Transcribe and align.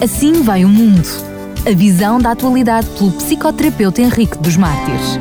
Assim 0.00 0.44
vai 0.44 0.64
o 0.64 0.68
mundo. 0.68 1.02
A 1.66 1.74
visão 1.76 2.20
da 2.20 2.30
atualidade 2.30 2.88
pelo 2.96 3.10
psicoterapeuta 3.10 4.00
Henrique 4.00 4.38
dos 4.38 4.56
Mártires. 4.56 5.18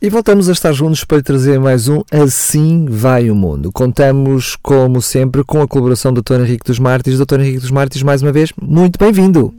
E 0.00 0.08
voltamos 0.08 0.48
a 0.48 0.52
estar 0.52 0.72
juntos 0.72 1.04
para 1.04 1.22
trazer 1.22 1.60
mais 1.60 1.86
um 1.86 2.02
Assim 2.10 2.86
Vai 2.88 3.30
o 3.30 3.34
Mundo. 3.34 3.70
Contamos, 3.70 4.56
como 4.56 5.02
sempre, 5.02 5.44
com 5.44 5.60
a 5.60 5.68
colaboração 5.68 6.14
do 6.14 6.22
Dr. 6.22 6.40
Henrique 6.40 6.64
dos 6.64 6.78
Mártires. 6.78 7.18
Dr. 7.18 7.40
Henrique 7.40 7.58
dos 7.58 7.70
Mártires, 7.70 8.02
mais 8.02 8.22
uma 8.22 8.32
vez, 8.32 8.54
muito 8.58 8.98
bem-vindo. 8.98 9.52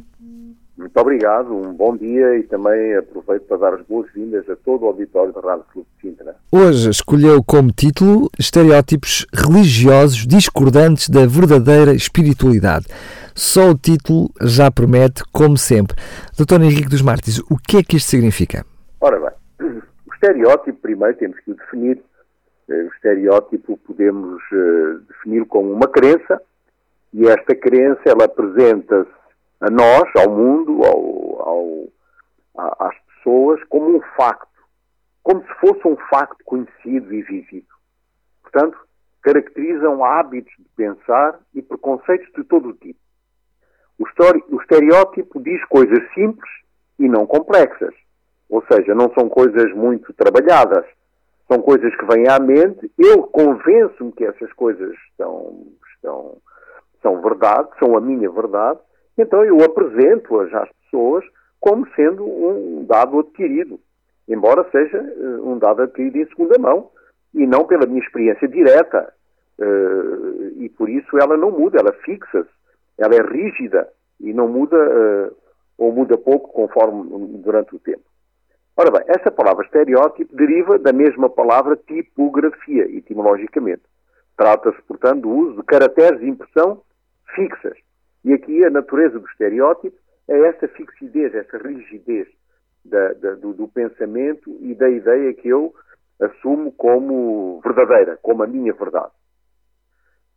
Muito 0.75 0.97
obrigado, 0.97 1.55
um 1.55 1.71
bom 1.75 1.95
dia 1.95 2.39
e 2.39 2.41
também 2.41 2.95
aproveito 2.95 3.43
para 3.43 3.57
dar 3.57 3.73
as 3.75 3.85
boas-vindas 3.85 4.49
a 4.49 4.55
todo 4.55 4.85
o 4.85 4.87
auditório 4.87 5.31
da 5.31 5.39
Rádio 5.39 5.65
Clube 5.71 5.87
de 6.01 6.09
Sintra. 6.09 6.35
Hoje 6.51 6.89
escolheu 6.89 7.43
como 7.43 7.71
título 7.71 8.27
Estereótipos 8.39 9.27
religiosos 9.31 10.25
discordantes 10.25 11.07
da 11.07 11.27
verdadeira 11.27 11.93
espiritualidade. 11.93 12.87
Só 13.35 13.69
o 13.69 13.77
título 13.77 14.29
já 14.41 14.69
promete, 14.71 15.23
como 15.31 15.57
sempre. 15.57 15.95
Dr. 16.37 16.61
Henrique 16.61 16.89
dos 16.89 17.01
Mártires, 17.01 17.39
o 17.49 17.57
que 17.57 17.77
é 17.77 17.83
que 17.83 17.97
isto 17.97 18.09
significa? 18.09 18.65
Ora 18.99 19.19
bem, 19.19 19.67
o 20.07 20.13
estereótipo, 20.13 20.79
primeiro 20.81 21.17
temos 21.17 21.39
que 21.39 21.51
o 21.51 21.55
definir. 21.55 22.01
Eh, 22.69 22.83
o 22.83 22.87
estereótipo 22.93 23.77
podemos 23.77 24.41
uh, 24.51 24.99
definir 25.07 25.45
como 25.45 25.71
uma 25.71 25.87
crença 25.87 26.41
e 27.13 27.27
esta 27.27 27.55
crença 27.55 28.01
ela 28.05 28.25
apresenta-se 28.25 29.11
a 29.59 29.69
nós, 29.69 30.09
ao 30.15 30.29
mundo, 30.29 30.83
ao, 30.83 31.87
ao, 32.55 32.87
às 32.87 32.95
pessoas, 33.15 33.61
como 33.65 33.97
um 33.97 34.01
facto, 34.15 34.47
como 35.21 35.41
se 35.41 35.53
fosse 35.59 35.87
um 35.87 35.97
facto 36.09 36.43
conhecido 36.45 37.13
e 37.13 37.21
vivido. 37.21 37.67
Portanto, 38.41 38.77
caracterizam 39.21 40.03
hábitos 40.03 40.53
de 40.57 40.65
pensar 40.75 41.39
e 41.53 41.61
preconceitos 41.61 42.27
de 42.35 42.43
todo 42.43 42.69
o 42.69 42.73
tipo. 42.73 42.99
O, 44.01 44.61
estereótipo 44.61 45.39
diz 45.39 45.63
coisas 45.65 45.99
simples 46.13 46.49
e 46.97 47.07
não 47.07 47.27
complexas, 47.27 47.93
ou 48.49 48.63
seja, 48.71 48.95
não 48.95 49.13
são 49.13 49.29
coisas 49.29 49.71
muito 49.73 50.11
trabalhadas, 50.13 50.85
são 51.47 51.61
coisas 51.61 51.95
que 51.95 52.05
vêm 52.05 52.27
à 52.27 52.39
mente, 52.39 52.91
eu 52.97 53.23
convenço-me 53.23 54.11
que 54.11 54.25
essas 54.25 54.51
coisas 54.53 54.91
estão, 55.11 55.67
estão, 55.93 56.37
são 57.01 57.21
verdade, 57.21 57.69
são 57.77 57.95
a 57.95 58.01
minha 58.01 58.29
verdade, 58.29 58.79
então 59.17 59.45
eu 59.45 59.63
apresento-as 59.63 60.51
às 60.53 60.69
pessoas 60.83 61.23
como 61.59 61.87
sendo 61.95 62.25
um 62.25 62.83
dado 62.85 63.19
adquirido, 63.19 63.79
embora 64.27 64.67
seja 64.71 64.99
uh, 64.99 65.47
um 65.47 65.59
dado 65.59 65.83
adquirido 65.83 66.17
em 66.17 66.27
segunda 66.27 66.57
mão 66.57 66.89
e 67.35 67.45
não 67.45 67.65
pela 67.65 67.85
minha 67.85 68.01
experiência 68.01 68.47
direta. 68.47 69.13
Uh, 69.59 70.53
e 70.57 70.69
por 70.69 70.89
isso 70.89 71.19
ela 71.19 71.37
não 71.37 71.51
muda, 71.51 71.79
ela 71.79 71.93
fixa-se, 72.03 72.49
ela 72.97 73.13
é 73.13 73.21
rígida 73.21 73.87
e 74.21 74.33
não 74.33 74.47
muda 74.47 74.77
uh, 74.77 75.35
ou 75.77 75.91
muda 75.91 76.17
pouco 76.17 76.49
conforme 76.53 77.37
durante 77.39 77.75
o 77.75 77.79
tempo. 77.79 78.03
Ora 78.77 78.91
bem, 78.91 79.01
essa 79.07 79.29
palavra 79.29 79.65
estereótipo 79.65 80.35
deriva 80.35 80.79
da 80.79 80.93
mesma 80.93 81.29
palavra 81.29 81.75
tipografia, 81.75 82.83
etimologicamente. 82.95 83.81
Trata-se, 84.37 84.81
portanto, 84.83 85.21
do 85.21 85.29
uso 85.29 85.57
de 85.57 85.63
caracteres 85.63 86.19
de 86.19 86.29
impressão 86.29 86.81
fixas, 87.35 87.77
e 88.23 88.33
aqui 88.33 88.63
a 88.63 88.69
natureza 88.69 89.19
do 89.19 89.27
estereótipo 89.27 89.97
é 90.27 90.47
esta 90.47 90.67
fixidez, 90.67 91.33
esta 91.35 91.57
rigidez 91.57 92.27
da, 92.85 93.13
da, 93.13 93.35
do, 93.35 93.53
do, 93.53 93.67
pensamento 93.67 94.57
e 94.61 94.73
da 94.73 94.89
ideia 94.89 95.33
que 95.33 95.49
eu 95.49 95.73
assumo 96.19 96.71
como 96.71 97.59
verdadeira, 97.63 98.17
como 98.21 98.43
a 98.43 98.47
minha 98.47 98.73
verdade. 98.73 99.11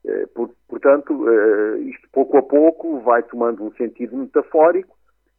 Eh, 0.06 0.26
portanto, 0.68 1.28
eh, 1.30 1.78
isto 1.80 2.06
pouco 2.12 2.36
a 2.36 2.42
pouco 2.42 3.00
vai 3.00 3.22
tomando 3.22 3.64
um 3.64 3.72
sentido 3.72 4.16
metafórico 4.16 4.94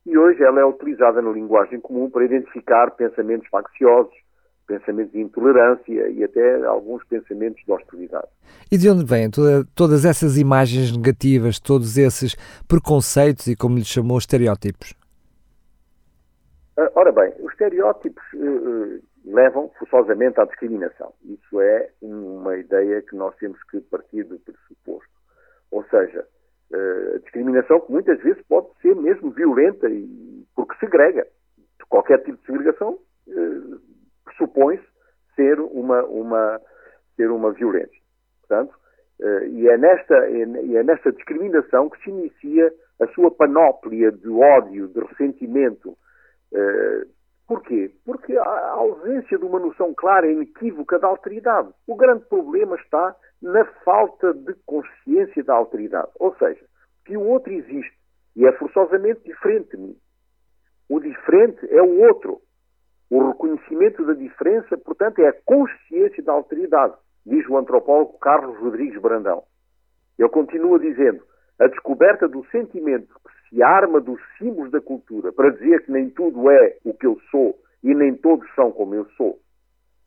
e 0.06 0.18
hoje 0.18 0.42
ela 0.44 0.60
é 0.60 0.66
utilizada 0.66 1.22
na 1.22 1.32
linguagem 1.32 1.80
comum 1.80 2.10
para 2.10 2.26
identificar 2.26 2.90
pensamentos 2.92 3.48
facciosos, 3.50 4.14
pensamentos 4.66 5.12
de 5.12 5.22
intolerância 5.22 6.10
e 6.10 6.24
até 6.24 6.66
alguns 6.66 7.04
pensamentos 7.06 7.64
de 7.64 7.72
hostilidade. 7.72 8.28
E 8.72 8.78
de 8.78 8.90
onde 8.90 9.06
vêm 9.06 9.30
toda, 9.30 9.64
todas 9.76 10.04
essas 10.04 10.38
imagens 10.38 10.96
negativas, 10.96 11.60
todos 11.60 11.98
esses 11.98 12.36
preconceitos 12.68 13.46
e, 13.46 13.56
como 13.56 13.78
lhe 13.78 13.86
chamou, 13.86 14.18
estereótipos? 14.18 14.96
Ah, 16.78 16.92
ora 16.96 17.12
bem, 17.12 17.32
os 17.40 17.52
estereótipos 17.52 18.24
levam 19.26 19.70
forçosamente 19.80 20.40
à 20.40 20.46
discriminação. 20.46 21.14
Isso 21.24 21.60
é 21.60 21.90
uma 22.02 22.58
ideia 22.58 23.02
que 23.02 23.16
nós 23.16 23.36
temos 23.38 23.62
que 23.64 23.82
partir 23.82 24.24
do 24.24 24.40
pressuposto. 24.40 25.10
Ou 25.72 25.84
seja, 25.86 26.26
uh, 26.72 27.16
a 27.16 27.20
discriminação 27.20 27.82
que 27.82 27.92
muitas 27.92 28.20
vezes 28.22 28.42
pode 28.48 28.68
ser 28.82 28.96
mesmo 28.96 29.32
violenta 29.32 29.90
e 29.90 30.46
porque 30.56 30.78
segrega. 30.80 31.26
Qualquer 31.90 32.24
tipo 32.24 32.38
de 32.38 32.46
segregação 32.46 33.00
uh, 33.28 33.82
pressupõe-se 34.24 34.86
ser 35.36 35.60
uma, 35.60 36.04
uma, 36.04 36.62
ser 37.16 37.32
uma 37.32 37.52
violência. 37.52 38.00
Portanto, 38.42 38.76
uh, 39.22 39.46
e, 39.48 39.68
é 39.68 39.78
nesta, 39.78 40.16
é 40.16 40.84
nesta 40.84 41.12
discriminação 41.12 41.90
que 41.90 42.02
se 42.04 42.10
inicia 42.12 42.72
a 43.02 43.08
sua 43.08 43.32
panóplia 43.32 44.12
de 44.12 44.30
ódio, 44.30 44.88
de 44.88 45.00
ressentimento. 45.00 45.98
Porquê? 47.48 47.92
Porque 48.04 48.36
a 48.38 48.70
ausência 48.72 49.38
de 49.38 49.46
uma 49.46 49.60
noção 49.60 49.94
clara 49.94 50.28
e 50.28 50.34
inequívoca 50.34 50.98
da 50.98 51.08
alteridade. 51.08 51.70
O 51.88 51.96
grande 51.96 52.26
problema 52.26 52.76
está 52.76 53.16
na 53.42 53.64
falta 53.84 54.34
de 54.34 54.54
consciência 54.66 55.44
da 55.44 55.54
alteridade. 55.54 56.10
Ou 56.20 56.36
seja, 56.36 56.66
que 57.06 57.16
o 57.16 57.22
outro 57.22 57.54
existe 57.54 57.96
e 58.36 58.46
é 58.46 58.52
forçosamente 58.54 59.22
diferente 59.24 59.72
de 59.72 59.78
mim. 59.78 59.98
O 60.90 61.00
diferente 61.00 61.68
é 61.70 61.82
o 61.82 62.00
outro. 62.02 62.42
O 63.10 63.28
reconhecimento 63.28 64.04
da 64.06 64.14
diferença, 64.14 64.76
portanto, 64.78 65.20
é 65.20 65.28
a 65.28 65.42
consciência 65.46 66.24
da 66.24 66.34
alteridade, 66.34 66.96
diz 67.26 67.48
o 67.48 67.58
antropólogo 67.58 68.18
Carlos 68.18 68.58
Rodrigues 68.58 69.00
Brandão. 69.00 69.44
Ele 70.18 70.30
continua 70.30 70.80
dizendo: 70.80 71.24
a 71.60 71.68
descoberta 71.68 72.28
do 72.28 72.44
sentimento 72.48 73.14
que 73.26 73.35
se 73.56 73.64
arma 73.64 74.02
dos 74.02 74.20
símbolos 74.38 74.70
da 74.70 74.82
cultura 74.82 75.32
para 75.32 75.50
dizer 75.52 75.86
que 75.86 75.92
nem 75.92 76.10
tudo 76.10 76.52
é 76.52 76.78
o 76.84 76.94
que 76.94 77.06
eu 77.06 77.18
sou 77.32 77.58
e 77.82 77.96
nem 77.96 78.14
todos 78.14 78.46
são 78.54 78.70
como 78.70 78.94
eu 78.94 79.06
sou. 79.12 79.40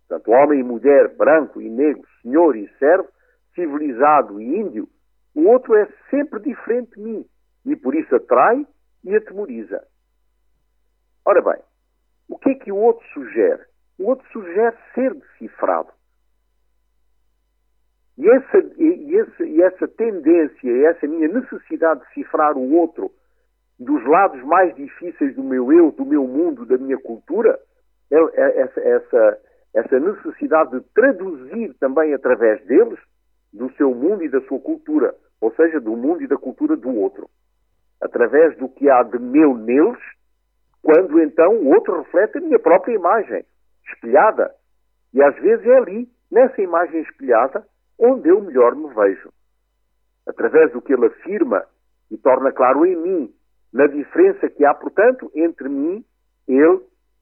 Portanto, 0.06 0.30
homem 0.30 0.60
e 0.60 0.62
mulher, 0.62 1.16
branco 1.16 1.60
e 1.60 1.68
negro, 1.70 2.02
senhor 2.20 2.54
e 2.56 2.68
servo, 2.78 3.08
civilizado 3.54 4.38
e 4.38 4.44
índio, 4.44 4.86
o 5.34 5.46
outro 5.46 5.74
é 5.74 5.88
sempre 6.10 6.40
diferente 6.40 6.94
de 6.94 7.00
mim 7.00 7.26
e 7.64 7.74
por 7.74 7.94
isso 7.94 8.14
atrai 8.14 8.66
e 9.02 9.16
atemoriza. 9.16 9.82
Ora 11.24 11.40
bem, 11.40 11.62
o 12.28 12.38
que 12.38 12.50
é 12.50 12.54
que 12.54 12.70
o 12.70 12.76
outro 12.76 13.06
sugere? 13.14 13.62
O 13.98 14.08
outro 14.08 14.26
sugere 14.30 14.76
ser 14.94 15.14
decifrado. 15.14 15.90
E 18.18 18.28
essa, 18.28 18.58
e, 18.76 19.16
essa, 19.16 19.44
e 19.44 19.62
essa 19.62 19.88
tendência, 19.88 20.86
essa 20.86 21.06
minha 21.06 21.28
necessidade 21.28 22.00
de 22.00 22.06
decifrar 22.08 22.56
o 22.56 22.74
outro 22.74 23.10
dos 23.78 24.04
lados 24.06 24.42
mais 24.44 24.74
difíceis 24.74 25.34
do 25.34 25.42
meu 25.42 25.72
eu, 25.72 25.92
do 25.92 26.04
meu 26.04 26.26
mundo, 26.26 26.66
da 26.66 26.76
minha 26.76 26.98
cultura, 26.98 27.58
é, 28.10 28.16
é 28.16 28.60
essa, 28.60 28.80
essa, 28.80 29.38
essa 29.74 30.00
necessidade 30.00 30.72
de 30.72 30.80
traduzir 30.94 31.74
também 31.78 32.12
através 32.12 32.64
deles 32.66 32.98
do 33.52 33.72
seu 33.74 33.94
mundo 33.94 34.24
e 34.24 34.28
da 34.28 34.40
sua 34.42 34.58
cultura, 34.60 35.14
ou 35.40 35.52
seja, 35.54 35.80
do 35.80 35.96
mundo 35.96 36.22
e 36.22 36.26
da 36.26 36.36
cultura 36.36 36.76
do 36.76 36.90
outro. 36.94 37.28
Através 38.00 38.56
do 38.58 38.68
que 38.68 38.88
há 38.88 39.02
de 39.02 39.18
meu 39.18 39.56
neles 39.56 39.98
quando 40.82 41.20
então 41.20 41.54
o 41.56 41.68
outro 41.74 41.98
reflete 41.98 42.38
a 42.38 42.40
minha 42.40 42.58
própria 42.58 42.94
imagem, 42.94 43.44
espelhada. 43.92 44.54
E 45.12 45.22
às 45.22 45.34
vezes 45.36 45.66
é 45.66 45.76
ali, 45.76 46.08
nessa 46.30 46.60
imagem 46.62 47.02
espelhada, 47.02 47.66
onde 47.98 48.28
eu 48.28 48.40
melhor 48.40 48.74
me 48.74 48.88
vejo. 48.94 49.30
Através 50.26 50.72
do 50.72 50.80
que 50.80 50.92
ele 50.92 51.06
afirma 51.06 51.64
e 52.10 52.16
torna 52.16 52.52
claro 52.52 52.86
em 52.86 52.96
mim, 52.96 53.34
na 53.72 53.86
diferença 53.86 54.48
que 54.48 54.64
há, 54.64 54.74
portanto, 54.74 55.30
entre 55.34 55.68
mim, 55.68 56.04
ele 56.46 56.80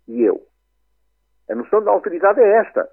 e 0.09 0.23
eu. 0.23 0.41
A 1.51 1.55
noção 1.55 1.83
da 1.83 1.91
autoridade 1.91 2.41
é 2.41 2.59
esta. 2.59 2.89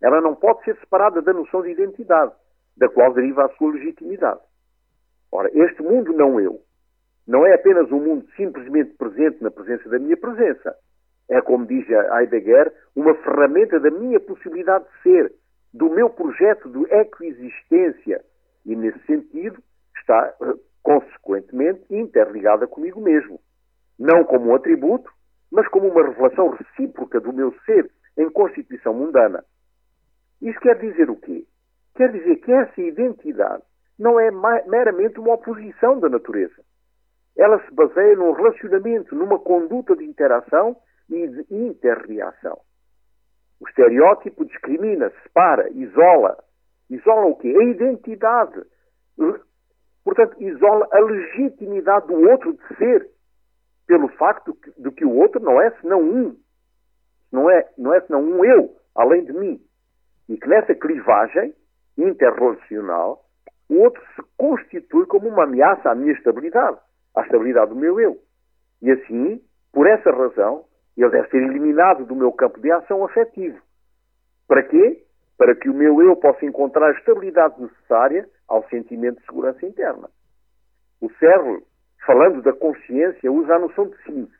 Ela 0.00 0.20
não 0.20 0.34
pode 0.34 0.64
ser 0.64 0.76
separada 0.78 1.20
da 1.20 1.32
noção 1.32 1.62
de 1.62 1.70
identidade, 1.70 2.32
da 2.76 2.88
qual 2.88 3.12
deriva 3.12 3.44
a 3.44 3.48
sua 3.56 3.72
legitimidade. 3.72 4.40
Ora, 5.30 5.50
este 5.52 5.82
mundo 5.82 6.12
não 6.12 6.40
eu, 6.40 6.60
não 7.26 7.46
é 7.46 7.54
apenas 7.54 7.90
um 7.92 8.00
mundo 8.00 8.26
simplesmente 8.36 8.94
presente 8.94 9.42
na 9.42 9.50
presença 9.50 9.88
da 9.88 9.98
minha 9.98 10.16
presença. 10.16 10.74
É, 11.28 11.42
como 11.42 11.66
diz 11.66 11.86
Heidegger, 11.90 12.72
uma 12.96 13.14
ferramenta 13.16 13.78
da 13.78 13.90
minha 13.90 14.18
possibilidade 14.18 14.84
de 14.84 15.02
ser, 15.02 15.32
do 15.74 15.90
meu 15.90 16.08
projeto 16.08 16.70
de 16.70 16.90
ecoexistência. 16.90 18.24
E, 18.64 18.74
nesse 18.74 18.98
sentido, 19.00 19.62
está, 19.98 20.34
eh, 20.40 20.54
consequentemente, 20.82 21.82
interligada 21.90 22.66
comigo 22.66 23.00
mesmo. 23.00 23.40
Não 23.98 24.24
como 24.24 24.50
um 24.50 24.54
atributo, 24.54 25.10
mas 25.50 25.66
como 25.68 25.88
uma 25.88 26.06
revelação 26.06 26.50
recíproca 26.50 27.20
do 27.20 27.32
meu 27.32 27.52
ser 27.64 27.90
em 28.16 28.30
constituição 28.30 28.94
mundana. 28.94 29.44
Isto 30.40 30.60
quer 30.60 30.78
dizer 30.78 31.10
o 31.10 31.16
quê? 31.16 31.46
Quer 31.94 32.12
dizer 32.12 32.36
que 32.36 32.52
essa 32.52 32.80
identidade 32.80 33.62
não 33.98 34.20
é 34.20 34.30
meramente 34.66 35.18
uma 35.18 35.34
oposição 35.34 35.98
da 35.98 36.08
natureza 36.08 36.62
ela 37.38 37.64
se 37.64 37.72
baseia 37.72 38.16
num 38.16 38.32
relacionamento, 38.32 39.14
numa 39.14 39.38
conduta 39.38 39.94
de 39.94 40.04
interação 40.04 40.76
e 41.08 41.28
de 41.28 41.46
interreação. 41.54 42.58
O 43.60 43.68
estereótipo 43.68 44.44
discrimina, 44.44 45.10
separa, 45.22 45.70
isola. 45.70 46.36
Isola 46.90 47.26
o 47.26 47.36
quê? 47.36 47.54
A 47.56 47.64
identidade. 47.64 48.60
Portanto, 50.08 50.42
isola 50.42 50.88
a 50.90 51.00
legitimidade 51.00 52.06
do 52.06 52.18
outro 52.30 52.54
de 52.54 52.76
ser, 52.76 53.10
pelo 53.86 54.08
facto 54.16 54.56
de 54.78 54.90
que 54.92 55.04
o 55.04 55.14
outro 55.14 55.38
não 55.38 55.60
é 55.60 55.70
senão 55.82 56.00
um. 56.00 56.34
Não 57.30 57.50
é, 57.50 57.68
não 57.76 57.92
é 57.92 58.00
senão 58.00 58.22
um 58.22 58.42
eu, 58.42 58.74
além 58.94 59.26
de 59.26 59.34
mim. 59.34 59.60
E 60.26 60.38
que 60.38 60.48
nessa 60.48 60.74
clivagem 60.74 61.52
interrelacional, 61.98 63.22
o 63.68 63.80
outro 63.82 64.02
se 64.16 64.22
constitui 64.38 65.04
como 65.04 65.28
uma 65.28 65.44
ameaça 65.44 65.90
à 65.90 65.94
minha 65.94 66.14
estabilidade, 66.14 66.78
à 67.14 67.20
estabilidade 67.20 67.68
do 67.68 67.76
meu 67.76 68.00
eu. 68.00 68.16
E 68.80 68.90
assim, 68.90 69.42
por 69.74 69.86
essa 69.86 70.10
razão, 70.10 70.64
ele 70.96 71.10
deve 71.10 71.28
ser 71.28 71.42
eliminado 71.42 72.06
do 72.06 72.16
meu 72.16 72.32
campo 72.32 72.58
de 72.62 72.72
ação 72.72 73.04
afetivo. 73.04 73.60
Para 74.46 74.62
quê? 74.62 75.04
Para 75.38 75.54
que 75.54 75.70
o 75.70 75.74
meu 75.74 76.02
eu 76.02 76.16
possa 76.16 76.44
encontrar 76.44 76.88
a 76.88 76.98
estabilidade 76.98 77.60
necessária 77.62 78.28
ao 78.48 78.68
sentimento 78.68 79.20
de 79.20 79.26
segurança 79.26 79.64
interna. 79.64 80.10
O 81.00 81.08
Serro, 81.14 81.62
falando 82.04 82.42
da 82.42 82.52
consciência, 82.52 83.30
usa 83.30 83.54
a 83.54 83.58
noção 83.58 83.88
de 83.88 83.96
síntese. 84.02 84.36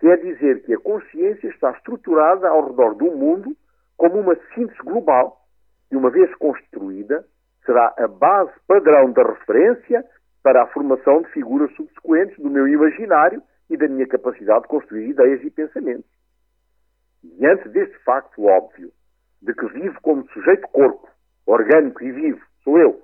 Quer 0.00 0.16
dizer 0.16 0.64
que 0.64 0.74
a 0.74 0.80
consciência 0.80 1.46
está 1.48 1.70
estruturada 1.72 2.48
ao 2.48 2.68
redor 2.68 2.94
do 2.94 3.12
mundo 3.12 3.54
como 3.96 4.18
uma 4.18 4.34
síntese 4.54 4.82
global 4.82 5.42
e, 5.90 5.96
uma 5.96 6.10
vez 6.10 6.34
construída, 6.36 7.24
será 7.64 7.94
a 7.98 8.08
base 8.08 8.52
padrão 8.66 9.12
da 9.12 9.22
referência 9.22 10.04
para 10.42 10.62
a 10.62 10.66
formação 10.68 11.22
de 11.22 11.28
figuras 11.28 11.72
subsequentes 11.76 12.36
do 12.38 12.50
meu 12.50 12.66
imaginário 12.66 13.42
e 13.70 13.76
da 13.76 13.86
minha 13.86 14.08
capacidade 14.08 14.62
de 14.62 14.68
construir 14.68 15.10
ideias 15.10 15.44
e 15.44 15.50
pensamentos. 15.50 16.10
Diante 17.22 17.68
deste 17.68 17.96
facto 17.98 18.44
óbvio 18.44 18.90
de 19.42 19.52
que 19.54 19.66
vivo 19.66 19.98
como 20.02 20.26
sujeito 20.30 20.66
corpo, 20.68 21.08
orgânico 21.46 22.02
e 22.02 22.12
vivo, 22.12 22.40
sou 22.62 22.78
eu, 22.78 23.02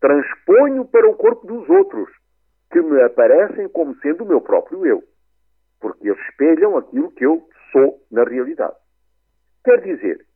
transponho 0.00 0.84
para 0.86 1.08
o 1.08 1.14
corpo 1.14 1.46
dos 1.46 1.68
outros, 1.68 2.10
que 2.70 2.80
me 2.80 3.00
aparecem 3.02 3.68
como 3.68 3.96
sendo 3.96 4.24
o 4.24 4.26
meu 4.26 4.40
próprio 4.40 4.84
eu, 4.84 5.02
porque 5.80 6.08
eles 6.08 6.20
espelham 6.28 6.76
aquilo 6.76 7.10
que 7.12 7.24
eu 7.24 7.48
sou 7.72 8.00
na 8.10 8.24
realidade. 8.24 8.76
Quer 9.64 9.80
dizer 9.80 10.26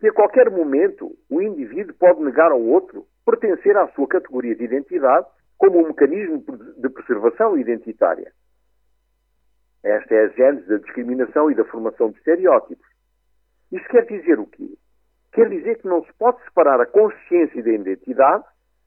que 0.00 0.08
a 0.08 0.12
qualquer 0.12 0.50
momento 0.50 1.16
o 1.30 1.40
indivíduo 1.40 1.94
pode 1.94 2.22
negar 2.22 2.50
ao 2.50 2.60
outro 2.60 3.06
pertencer 3.24 3.76
à 3.76 3.86
sua 3.88 4.08
categoria 4.08 4.56
de 4.56 4.64
identidade 4.64 5.26
como 5.56 5.78
um 5.78 5.88
mecanismo 5.88 6.44
de 6.76 6.88
preservação 6.88 7.56
identitária. 7.56 8.32
Esta 9.84 10.14
é 10.14 10.24
a 10.24 10.28
gênese 10.28 10.68
da 10.68 10.78
discriminação 10.78 11.50
e 11.50 11.54
da 11.54 11.64
formação 11.64 12.10
de 12.10 12.18
estereótipos. 12.18 12.91
Isto 13.72 13.88
quer 13.88 14.04
dizer 14.04 14.38
o 14.38 14.46
quê? 14.46 14.76
Quer 15.32 15.48
dizer 15.48 15.78
que 15.78 15.88
não 15.88 16.04
se 16.04 16.12
pode 16.18 16.42
separar 16.44 16.78
a 16.78 16.86
consciência 16.86 17.62
da 17.62 17.70
identidade 17.70 18.44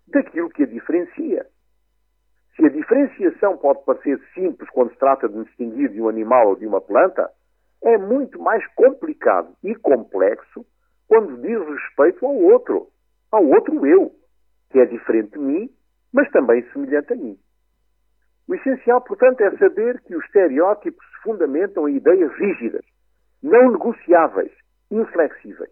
daquilo 0.08 0.50
que 0.52 0.62
a 0.62 0.68
diferencia. 0.68 1.48
Se 2.56 2.64
a 2.64 2.70
diferenciação 2.70 3.58
pode 3.58 3.84
parecer 3.84 4.22
simples 4.36 4.70
quando 4.70 4.92
se 4.92 5.00
trata 5.00 5.28
de 5.28 5.44
distinguir 5.44 5.90
de 5.90 6.00
um 6.00 6.08
animal 6.08 6.50
ou 6.50 6.56
de 6.56 6.68
uma 6.68 6.80
planta, 6.80 7.30
é 7.84 7.98
muito 7.98 8.40
mais 8.40 8.66
complicado 8.76 9.56
e 9.64 9.74
complexo 9.76 10.64
quando 11.08 11.42
diz 11.42 11.60
respeito 11.68 12.24
ao 12.24 12.36
outro, 12.36 12.88
ao 13.32 13.44
outro 13.44 13.86
eu, 13.88 14.12
que 14.70 14.80
é 14.80 14.86
diferente 14.86 15.32
de 15.32 15.40
mim, 15.40 15.70
mas 16.14 16.30
também 16.30 16.62
semelhante 16.72 17.12
a 17.12 17.16
mim. 17.16 17.38
O 18.48 18.54
essencial, 18.54 19.02
portanto, 19.02 19.42
é 19.42 19.58
saber 19.58 20.00
que 20.02 20.16
os 20.16 20.24
estereótipos 20.26 21.04
se 21.08 21.24
fundamentam 21.24 21.90
em 21.90 21.96
ideias 21.96 22.32
rígidas, 22.36 22.86
não 23.42 23.72
negociáveis, 23.72 24.52
inflexíveis. 24.92 25.72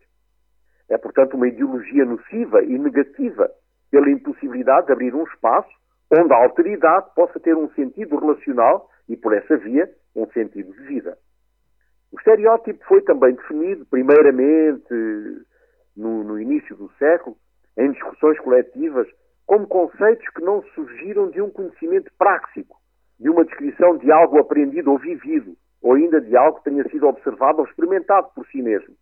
É, 0.89 0.97
portanto, 0.97 1.35
uma 1.35 1.47
ideologia 1.47 2.05
nociva 2.05 2.63
e 2.63 2.77
negativa 2.77 3.49
pela 3.89 4.09
impossibilidade 4.09 4.87
de 4.87 4.93
abrir 4.93 5.13
um 5.15 5.23
espaço 5.23 5.69
onde 6.11 6.33
a 6.33 6.37
alteridade 6.37 7.07
possa 7.15 7.39
ter 7.39 7.55
um 7.55 7.69
sentido 7.71 8.17
relacional 8.17 8.89
e, 9.07 9.15
por 9.17 9.33
essa 9.33 9.57
via, 9.57 9.89
um 10.15 10.27
sentido 10.31 10.71
de 10.73 10.83
vida. 10.83 11.17
O 12.11 12.17
estereótipo 12.17 12.83
foi 12.85 13.01
também 13.01 13.33
definido, 13.33 13.85
primeiramente, 13.87 14.93
no, 15.97 16.23
no 16.23 16.39
início 16.39 16.75
do 16.75 16.91
século, 16.99 17.35
em 17.77 17.91
discussões 17.91 18.39
coletivas 18.39 19.07
como 19.45 19.67
conceitos 19.67 20.27
que 20.29 20.41
não 20.41 20.61
surgiram 20.75 21.29
de 21.29 21.41
um 21.41 21.49
conhecimento 21.49 22.11
práxico, 22.17 22.77
de 23.19 23.29
uma 23.29 23.43
descrição 23.45 23.97
de 23.97 24.11
algo 24.11 24.37
aprendido 24.37 24.91
ou 24.91 24.99
vivido, 24.99 25.55
ou 25.81 25.93
ainda 25.93 26.21
de 26.21 26.35
algo 26.35 26.59
que 26.59 26.69
tenha 26.69 26.83
sido 26.89 27.07
observado 27.07 27.59
ou 27.59 27.65
experimentado 27.65 28.29
por 28.35 28.45
si 28.47 28.61
mesmo, 28.61 28.95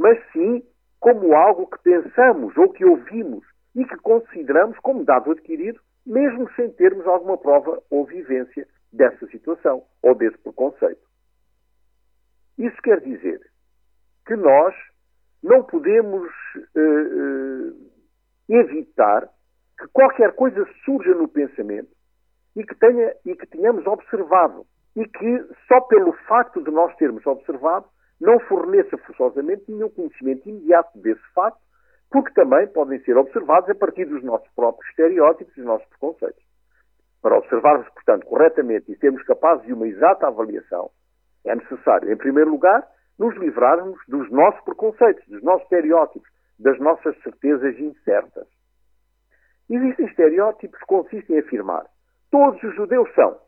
mas 0.00 0.18
sim 0.32 0.62
como 0.98 1.34
algo 1.34 1.66
que 1.66 1.78
pensamos 1.82 2.56
ou 2.56 2.72
que 2.72 2.86
ouvimos 2.86 3.44
e 3.74 3.84
que 3.84 3.96
consideramos 3.98 4.78
como 4.78 5.04
dado 5.04 5.30
adquirido, 5.30 5.78
mesmo 6.06 6.50
sem 6.54 6.70
termos 6.70 7.06
alguma 7.06 7.36
prova 7.36 7.82
ou 7.90 8.06
vivência 8.06 8.66
dessa 8.90 9.26
situação 9.26 9.84
ou 10.02 10.14
desse 10.14 10.38
preconceito. 10.38 11.06
Isso 12.56 12.76
quer 12.82 13.00
dizer 13.00 13.40
que 14.26 14.34
nós 14.36 14.74
não 15.42 15.64
podemos 15.64 16.30
uh, 16.74 17.70
uh, 17.70 17.90
evitar 18.48 19.28
que 19.78 19.86
qualquer 19.92 20.32
coisa 20.34 20.66
surja 20.82 21.14
no 21.14 21.28
pensamento 21.28 21.90
e 22.56 22.64
que, 22.64 22.74
tenha, 22.74 23.14
e 23.26 23.36
que 23.36 23.46
tenhamos 23.46 23.86
observado 23.86 24.66
e 24.96 25.06
que 25.06 25.46
só 25.68 25.78
pelo 25.82 26.14
facto 26.26 26.62
de 26.62 26.70
nós 26.70 26.96
termos 26.96 27.24
observado 27.26 27.86
não 28.20 28.38
forneça 28.40 28.98
forçosamente 28.98 29.64
nenhum 29.68 29.88
conhecimento 29.88 30.48
imediato 30.48 30.98
desse 30.98 31.22
facto, 31.34 31.60
porque 32.10 32.32
também 32.34 32.66
podem 32.68 32.98
ser 33.04 33.16
observados 33.16 33.70
a 33.70 33.74
partir 33.74 34.04
dos 34.04 34.22
nossos 34.22 34.48
próprios 34.54 34.88
estereótipos 34.90 35.52
e 35.52 35.56
dos 35.56 35.64
nossos 35.64 35.88
preconceitos. 35.88 36.42
Para 37.22 37.38
observarmos, 37.38 37.88
portanto, 37.90 38.26
corretamente 38.26 38.90
e 38.90 38.96
sermos 38.96 39.22
capazes 39.24 39.64
de 39.66 39.72
uma 39.72 39.86
exata 39.86 40.26
avaliação, 40.26 40.90
é 41.44 41.54
necessário, 41.54 42.12
em 42.12 42.16
primeiro 42.16 42.50
lugar, 42.50 42.86
nos 43.18 43.34
livrarmos 43.36 43.98
dos 44.08 44.30
nossos 44.30 44.60
preconceitos, 44.64 45.26
dos 45.28 45.42
nossos 45.42 45.62
estereótipos, 45.64 46.28
das 46.58 46.78
nossas 46.78 47.16
certezas 47.22 47.78
incertas. 47.78 48.46
Existem 49.68 50.06
estereótipos 50.06 50.78
que 50.80 50.86
consistem 50.86 51.36
em 51.36 51.40
afirmar 51.40 51.86
todos 52.30 52.62
os 52.62 52.74
judeus 52.74 53.12
são, 53.14 53.38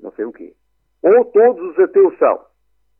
não 0.00 0.10
sei 0.12 0.24
o 0.24 0.32
quê, 0.32 0.54
ou 1.02 1.24
todos 1.26 1.70
os 1.70 1.78
ateus 1.78 2.16
são, 2.18 2.44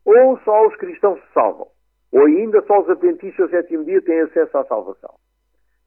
ou 0.07 0.39
só 0.39 0.67
os 0.67 0.75
cristãos 0.77 1.19
se 1.19 1.33
salvam, 1.33 1.67
ou 2.13 2.25
ainda 2.25 2.61
só 2.61 2.79
os 2.79 2.89
adventistas 2.89 3.49
do 3.49 3.51
sétimo 3.51 3.83
dia 3.83 4.01
têm 4.01 4.21
acesso 4.21 4.57
à 4.57 4.63
salvação. 4.65 5.13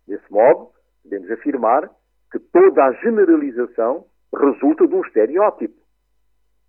Desse 0.07 0.31
modo, 0.31 0.69
podemos 1.03 1.31
afirmar 1.31 1.89
que 2.31 2.39
toda 2.39 2.85
a 2.85 2.93
generalização 2.93 4.05
resulta 4.35 4.87
de 4.87 4.95
um 4.95 5.01
estereótipo. 5.01 5.75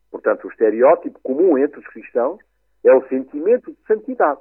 Portanto, 0.09 0.45
o 0.45 0.49
estereótipo 0.49 1.19
comum 1.21 1.57
entre 1.57 1.79
os 1.79 1.87
cristãos 1.87 2.39
é 2.85 2.93
o 2.95 3.05
sentimento 3.09 3.71
de 3.71 3.81
santidade, 3.85 4.39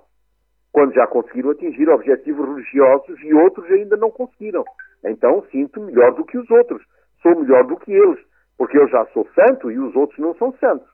quando 0.73 0.95
já 0.95 1.07
conseguiram 1.09 1.51
atingir 1.51 1.89
objetivos 1.89 2.47
religiosos 2.47 3.21
e 3.23 3.35
outros 3.35 3.69
ainda 3.71 3.97
não 3.97 4.11
conseguiram. 4.11 4.65
Então 5.05 5.45
sinto 5.51 5.81
melhor 5.81 6.15
do 6.15 6.25
que 6.25 6.39
os 6.39 6.49
outros. 6.51 6.83
Sou 7.23 7.39
melhor 7.41 7.65
do 7.67 7.77
que 7.77 7.93
eles, 7.93 8.21
porque 8.57 8.79
eu 8.79 8.89
já 8.89 9.05
sou 9.07 9.27
santo 9.35 9.71
e 9.71 9.79
os 9.79 9.95
outros 9.97 10.19
não 10.19 10.35
são 10.37 10.53
santos. 10.59 10.90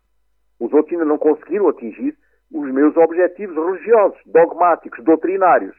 Os 0.59 0.73
outros 0.73 0.93
ainda 0.93 1.05
não 1.05 1.19
conseguiram 1.19 1.69
atingir 1.69 2.17
os 2.53 2.71
meus 2.73 2.97
objetivos 2.97 3.57
religiosos, 3.57 4.19
dogmáticos, 4.27 5.05
doutrinários. 5.05 5.77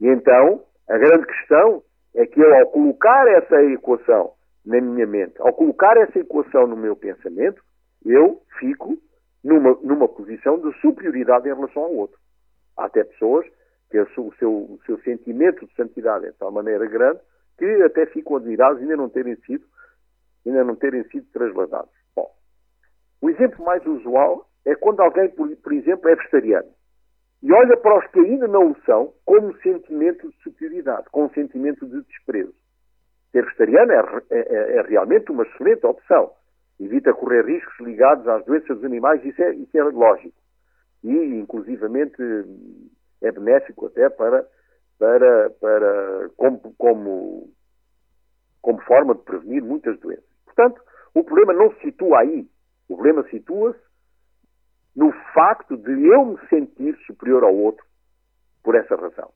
E 0.00 0.08
então, 0.08 0.62
a 0.88 0.98
grande 0.98 1.26
questão 1.26 1.82
é 2.14 2.26
que 2.26 2.40
eu, 2.40 2.54
ao 2.54 2.66
colocar 2.66 3.26
essa 3.28 3.62
equação 3.64 4.32
na 4.64 4.80
minha 4.80 5.06
mente, 5.06 5.34
ao 5.40 5.52
colocar 5.52 5.96
essa 5.96 6.18
equação 6.18 6.66
no 6.66 6.76
meu 6.76 6.94
pensamento, 6.94 7.62
eu 8.04 8.40
fico 8.58 8.96
numa, 9.42 9.76
numa 9.82 10.08
posição 10.08 10.58
de 10.58 10.72
superioridade 10.80 11.48
em 11.48 11.54
relação 11.54 11.82
ao 11.82 11.94
outro. 11.94 12.18
Há 12.76 12.86
até 12.86 13.04
pessoas 13.04 13.46
que 13.90 14.00
o 14.00 14.32
seu, 14.38 14.52
o 14.52 14.80
seu 14.86 14.98
sentimento 15.02 15.66
de 15.66 15.74
santidade 15.74 16.26
é 16.26 16.30
de 16.30 16.36
tal 16.36 16.50
maneira 16.50 16.86
grande 16.86 17.20
que 17.56 17.64
até 17.82 18.06
ficam 18.06 18.36
admirados 18.36 18.80
ainda 18.80 18.96
não 18.96 19.08
terem 19.08 19.36
sido, 19.46 19.64
ainda 20.44 20.64
não 20.64 20.74
terem 20.74 21.04
sido 21.04 21.26
trasladados. 21.32 21.93
Exemplo 23.34 23.64
mais 23.64 23.84
usual 23.86 24.48
é 24.64 24.74
quando 24.74 25.00
alguém, 25.00 25.28
por, 25.30 25.54
por 25.56 25.72
exemplo, 25.72 26.08
é 26.08 26.14
vegetariano 26.14 26.68
e 27.44 27.52
olha 27.52 27.76
para 27.76 27.98
os 27.98 28.06
que 28.06 28.20
ainda 28.20 28.48
não 28.48 28.70
o 28.70 28.76
são 28.86 29.12
como 29.26 29.48
um 29.48 29.54
sentimento 29.56 30.30
de 30.30 30.36
superioridade, 30.42 31.10
com 31.10 31.26
um 31.26 31.30
sentimento 31.30 31.86
de 31.86 32.00
desprezo. 32.04 32.54
Ser 33.32 33.44
vegetariano 33.44 33.92
é, 33.92 34.22
é, 34.30 34.38
é, 34.38 34.76
é 34.76 34.82
realmente 34.82 35.30
uma 35.30 35.42
excelente 35.42 35.84
opção. 35.84 36.30
Evita 36.80 37.12
correr 37.12 37.44
riscos 37.44 37.78
ligados 37.80 38.26
às 38.26 38.42
doenças 38.46 38.76
dos 38.76 38.84
animais, 38.84 39.22
isso 39.22 39.42
é, 39.42 39.54
isso 39.56 39.76
é 39.76 39.82
lógico. 39.82 40.34
E, 41.02 41.12
inclusivamente, 41.12 42.16
é 43.22 43.30
benéfico 43.30 43.86
até 43.88 44.08
para, 44.08 44.46
para, 44.98 45.50
para 45.60 46.30
como, 46.38 46.74
como, 46.78 47.50
como 48.62 48.80
forma 48.84 49.14
de 49.14 49.22
prevenir 49.22 49.62
muitas 49.62 50.00
doenças. 50.00 50.24
Portanto, 50.46 50.80
O 51.14 51.22
problema 51.22 51.52
não 51.52 51.72
se 51.74 51.80
situa 51.80 52.20
aí. 52.20 52.48
O 52.88 52.94
problema 52.94 53.26
situa-se 53.28 53.80
no 54.94 55.12
facto 55.32 55.76
de 55.76 56.06
eu 56.06 56.24
me 56.24 56.38
sentir 56.48 56.96
superior 57.06 57.42
ao 57.44 57.54
outro 57.54 57.84
por 58.62 58.74
essa 58.74 58.96
razão. 58.96 59.30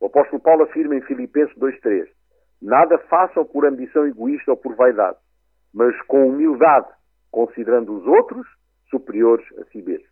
O 0.00 0.06
apóstolo 0.06 0.40
Paulo 0.40 0.64
afirma 0.64 0.96
em 0.96 1.02
Filipenses 1.02 1.54
2.3 1.56 2.08
Nada 2.60 2.98
façam 3.08 3.44
por 3.44 3.64
ambição 3.64 4.06
egoísta 4.06 4.50
ou 4.50 4.56
por 4.56 4.74
vaidade, 4.74 5.16
mas 5.72 5.98
com 6.02 6.28
humildade, 6.28 6.88
considerando 7.30 7.94
os 7.96 8.06
outros 8.06 8.46
superiores 8.90 9.46
a 9.58 9.64
si 9.66 9.80
mesmos. 9.80 10.10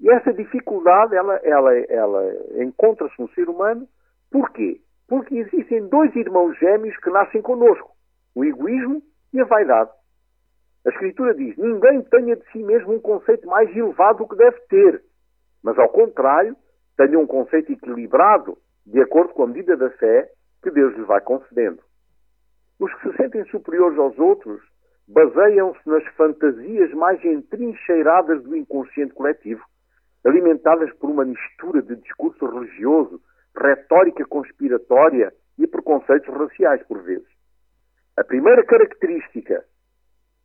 E 0.00 0.10
essa 0.10 0.32
dificuldade, 0.32 1.14
ela, 1.14 1.36
ela, 1.44 1.76
ela 1.76 2.62
encontra-se 2.62 3.20
no 3.20 3.28
ser 3.34 3.48
humano, 3.48 3.86
porquê? 4.30 4.80
Porque 5.06 5.36
existem 5.36 5.86
dois 5.88 6.14
irmãos 6.16 6.58
gêmeos 6.58 6.96
que 6.96 7.10
nascem 7.10 7.42
conosco, 7.42 7.90
o 8.34 8.44
egoísmo 8.44 9.02
e 9.32 9.40
a 9.40 9.44
vaidade. 9.44 9.90
A 10.84 10.90
Escritura 10.90 11.34
diz: 11.34 11.56
ninguém 11.56 12.02
tenha 12.02 12.36
de 12.36 12.50
si 12.50 12.62
mesmo 12.62 12.94
um 12.94 13.00
conceito 13.00 13.46
mais 13.46 13.74
elevado 13.76 14.18
do 14.18 14.28
que 14.28 14.36
deve 14.36 14.58
ter, 14.68 15.02
mas 15.62 15.78
ao 15.78 15.88
contrário, 15.88 16.56
tenha 16.96 17.18
um 17.18 17.26
conceito 17.26 17.72
equilibrado, 17.72 18.58
de 18.84 19.00
acordo 19.00 19.32
com 19.32 19.44
a 19.44 19.46
medida 19.46 19.76
da 19.76 19.90
fé 19.90 20.28
que 20.62 20.70
Deus 20.70 20.94
lhe 20.96 21.04
vai 21.04 21.20
concedendo. 21.20 21.80
Os 22.80 22.92
que 22.94 23.10
se 23.10 23.16
sentem 23.16 23.44
superiores 23.46 23.98
aos 23.98 24.18
outros 24.18 24.60
baseiam-se 25.06 25.88
nas 25.88 26.04
fantasias 26.14 26.92
mais 26.94 27.24
entrincheiradas 27.24 28.42
do 28.42 28.56
inconsciente 28.56 29.14
coletivo, 29.14 29.62
alimentadas 30.24 30.92
por 30.94 31.10
uma 31.10 31.24
mistura 31.24 31.82
de 31.82 31.96
discurso 31.96 32.44
religioso, 32.46 33.20
retórica 33.56 34.24
conspiratória 34.26 35.32
e 35.58 35.66
preconceitos 35.66 36.32
raciais, 36.34 36.82
por 36.86 37.02
vezes. 37.02 37.28
A 38.16 38.24
primeira 38.24 38.64
característica 38.64 39.64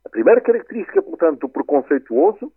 a 0.08 0.10
primeira 0.10 0.40
característica, 0.40 1.02
portanto, 1.02 1.40
do 1.40 1.48
preconceituoso, 1.50 2.50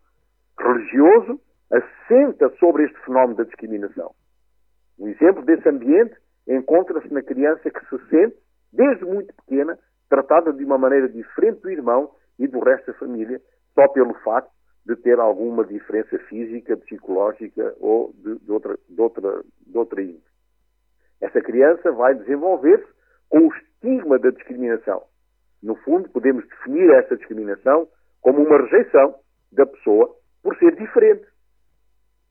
religioso, 0.58 1.38
assenta 1.70 2.50
sobre 2.58 2.86
este 2.86 2.98
fenómeno 3.01 3.36
da 3.36 3.43
discriminação. 3.43 4.15
Um 4.98 5.10
exemplo 5.10 5.43
desse 5.43 5.67
ambiente 5.67 6.15
encontra-se 6.48 7.13
na 7.13 7.22
criança 7.22 7.70
que 7.70 7.86
se 7.88 8.10
sente, 8.10 8.38
desde 8.72 9.03
muito 9.03 9.34
pequena, 9.36 9.77
tratada 10.10 10.53
de 10.53 10.63
uma 10.63 10.77
maneira 10.77 11.10
diferente 11.10 11.62
do 11.62 11.70
irmão 11.70 12.12
e 12.39 12.48
do 12.48 12.60
resto 12.60 12.88
da 12.88 12.98
família, 12.98 13.41
só 13.75 13.86
pelo 13.89 14.13
facto 14.24 14.50
de 14.86 14.96
ter 14.96 15.20
alguma 15.20 15.65
diferença 15.65 16.17
física, 16.29 16.77
psicológica 16.77 17.75
ou 17.81 18.13
de, 18.13 18.39
de 18.39 18.51
outra, 18.51 18.79
outra, 18.98 19.43
de 19.67 19.77
outra 19.77 20.01
índole. 20.01 20.24
Essa 21.20 21.41
criança 21.41 21.91
vai 21.91 22.15
desenvolver-se 22.15 22.88
com 23.29 23.39
o 23.39 23.53
estigma 23.53 24.17
da 24.17 24.29
discriminação. 24.31 25.03
No 25.62 25.75
fundo, 25.75 26.10
podemos 26.10 26.48
definir 26.48 26.89
essa 26.91 27.15
discriminação 27.15 27.88
como 28.22 28.44
uma 28.44 28.58
rejeição 28.58 29.15
da 29.51 29.65
pessoa 29.65 30.15
por 30.41 30.58
ser 30.58 30.75
diferente. 30.75 31.25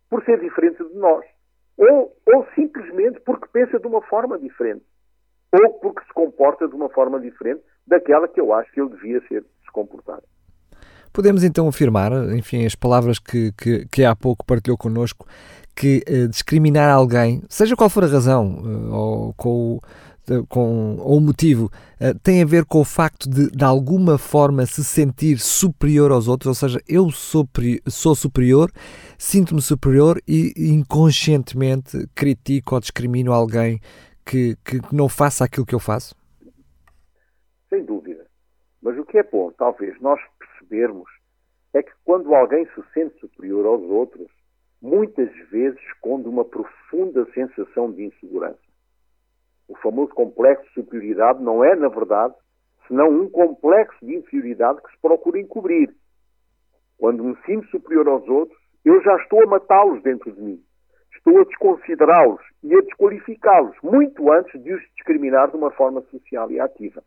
Por 0.08 0.24
ser 0.24 0.40
diferente 0.40 0.82
de 0.82 0.94
nós. 0.94 1.24
Ou, 1.76 2.16
ou 2.26 2.46
simplesmente 2.54 3.20
porque 3.20 3.46
pensa 3.52 3.78
de 3.78 3.86
uma 3.86 4.02
forma 4.02 4.38
diferente. 4.38 4.84
Ou 5.52 5.74
porque 5.80 6.04
se 6.04 6.12
comporta 6.12 6.68
de 6.68 6.74
uma 6.74 6.88
forma 6.88 7.20
diferente 7.20 7.62
daquela 7.86 8.28
que 8.28 8.40
eu 8.40 8.52
acho 8.52 8.70
que 8.72 8.80
ele 8.80 8.90
devia 8.90 9.20
ser 9.28 9.42
se 9.42 9.72
comportar. 9.72 10.20
Podemos 11.12 11.42
então 11.42 11.66
afirmar, 11.66 12.12
enfim, 12.36 12.64
as 12.64 12.76
palavras 12.76 13.18
que, 13.18 13.52
que, 13.52 13.86
que 13.88 14.04
há 14.04 14.14
pouco 14.14 14.44
partilhou 14.44 14.78
connosco, 14.78 15.26
que 15.74 16.04
uh, 16.08 16.28
discriminar 16.28 16.88
alguém, 16.88 17.42
seja 17.48 17.74
qual 17.74 17.90
for 17.90 18.04
a 18.04 18.06
razão, 18.06 18.60
uh, 18.62 18.94
ou 18.94 19.34
com 19.34 19.80
com, 20.48 20.96
ou 20.98 21.18
o 21.18 21.20
motivo 21.20 21.66
uh, 22.00 22.18
tem 22.22 22.42
a 22.42 22.46
ver 22.46 22.64
com 22.64 22.80
o 22.80 22.84
facto 22.84 23.28
de, 23.28 23.50
de 23.50 23.64
alguma 23.64 24.18
forma, 24.18 24.64
se 24.66 24.84
sentir 24.84 25.38
superior 25.38 26.12
aos 26.12 26.28
outros, 26.28 26.48
ou 26.48 26.54
seja, 26.54 26.80
eu 26.88 27.10
sou, 27.10 27.48
sou 27.88 28.14
superior, 28.14 28.70
sinto-me 29.18 29.60
superior 29.60 30.20
e 30.26 30.52
inconscientemente 30.56 32.06
critico 32.14 32.74
ou 32.74 32.80
discrimino 32.80 33.32
alguém 33.32 33.80
que, 34.24 34.56
que 34.64 34.80
não 34.92 35.08
faça 35.08 35.44
aquilo 35.44 35.66
que 35.66 35.74
eu 35.74 35.80
faço? 35.80 36.14
Sem 37.68 37.84
dúvida. 37.84 38.26
Mas 38.80 38.98
o 38.98 39.04
que 39.04 39.18
é 39.18 39.22
bom, 39.22 39.50
talvez, 39.52 40.00
nós 40.00 40.20
percebermos 40.38 41.08
é 41.72 41.82
que 41.82 41.92
quando 42.04 42.34
alguém 42.34 42.66
se 42.66 42.82
sente 42.94 43.18
superior 43.20 43.66
aos 43.66 43.82
outros, 43.82 44.28
muitas 44.80 45.30
vezes 45.50 45.78
esconde 45.92 46.28
uma 46.28 46.44
profunda 46.44 47.26
sensação 47.34 47.92
de 47.92 48.04
insegurança 48.04 48.69
o 49.70 49.76
famoso 49.76 50.12
complexo 50.12 50.66
de 50.66 50.74
superioridade 50.74 51.40
não 51.40 51.64
é, 51.64 51.76
na 51.76 51.88
verdade, 51.88 52.34
senão 52.88 53.08
um 53.08 53.30
complexo 53.30 54.04
de 54.04 54.16
inferioridade 54.16 54.82
que 54.82 54.90
se 54.90 54.98
procura 55.00 55.38
encobrir. 55.38 55.94
Quando 56.98 57.22
me 57.22 57.36
sinto 57.46 57.68
superior 57.68 58.08
aos 58.08 58.28
outros, 58.28 58.58
eu 58.84 59.00
já 59.02 59.14
estou 59.16 59.44
a 59.44 59.46
matá-los 59.46 60.02
dentro 60.02 60.32
de 60.32 60.42
mim. 60.42 60.60
Estou 61.16 61.40
a 61.40 61.44
desconsiderá-los 61.44 62.40
e 62.64 62.74
a 62.74 62.80
desqualificá-los, 62.80 63.76
muito 63.80 64.32
antes 64.32 64.60
de 64.60 64.74
os 64.74 64.82
discriminar 64.96 65.50
de 65.50 65.56
uma 65.56 65.70
forma 65.70 66.02
social 66.10 66.50
e 66.50 66.58
ativa. 66.58 67.02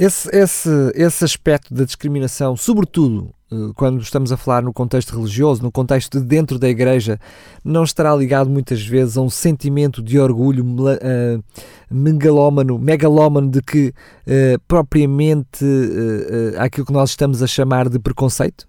Esse, 0.00 0.34
esse, 0.34 0.68
esse 0.94 1.24
aspecto 1.24 1.74
da 1.74 1.84
discriminação, 1.84 2.56
sobretudo 2.56 3.33
quando 3.76 4.00
estamos 4.00 4.32
a 4.32 4.36
falar 4.36 4.62
no 4.62 4.72
contexto 4.72 5.16
religioso, 5.16 5.62
no 5.62 5.70
contexto 5.70 6.18
de 6.20 6.26
dentro 6.26 6.58
da 6.58 6.68
igreja, 6.68 7.18
não 7.64 7.84
estará 7.84 8.14
ligado 8.14 8.48
muitas 8.50 8.84
vezes 8.84 9.16
a 9.16 9.20
um 9.20 9.30
sentimento 9.30 10.02
de 10.02 10.18
orgulho 10.18 10.64
uh, 10.64 11.44
megalómano, 11.90 12.78
megalómano 12.78 13.50
de 13.50 13.60
que 13.60 13.88
uh, 13.88 14.60
propriamente 14.66 15.64
uh, 15.64 16.60
aquilo 16.60 16.86
que 16.86 16.92
nós 16.92 17.10
estamos 17.10 17.42
a 17.42 17.46
chamar 17.46 17.88
de 17.88 17.98
preconceito? 17.98 18.66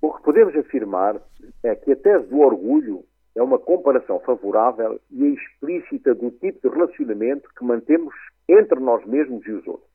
O 0.00 0.12
que 0.12 0.22
podemos 0.22 0.54
afirmar 0.56 1.16
é 1.62 1.74
que 1.74 1.92
a 1.92 1.96
tese 1.96 2.26
do 2.28 2.38
orgulho 2.38 3.04
é 3.34 3.42
uma 3.42 3.58
comparação 3.58 4.20
favorável 4.20 5.00
e 5.10 5.34
explícita 5.34 6.14
do 6.14 6.30
tipo 6.30 6.68
de 6.68 6.74
relacionamento 6.74 7.48
que 7.56 7.64
mantemos 7.64 8.14
entre 8.48 8.80
nós 8.80 9.04
mesmos 9.06 9.46
e 9.46 9.52
os 9.52 9.66
outros. 9.66 9.88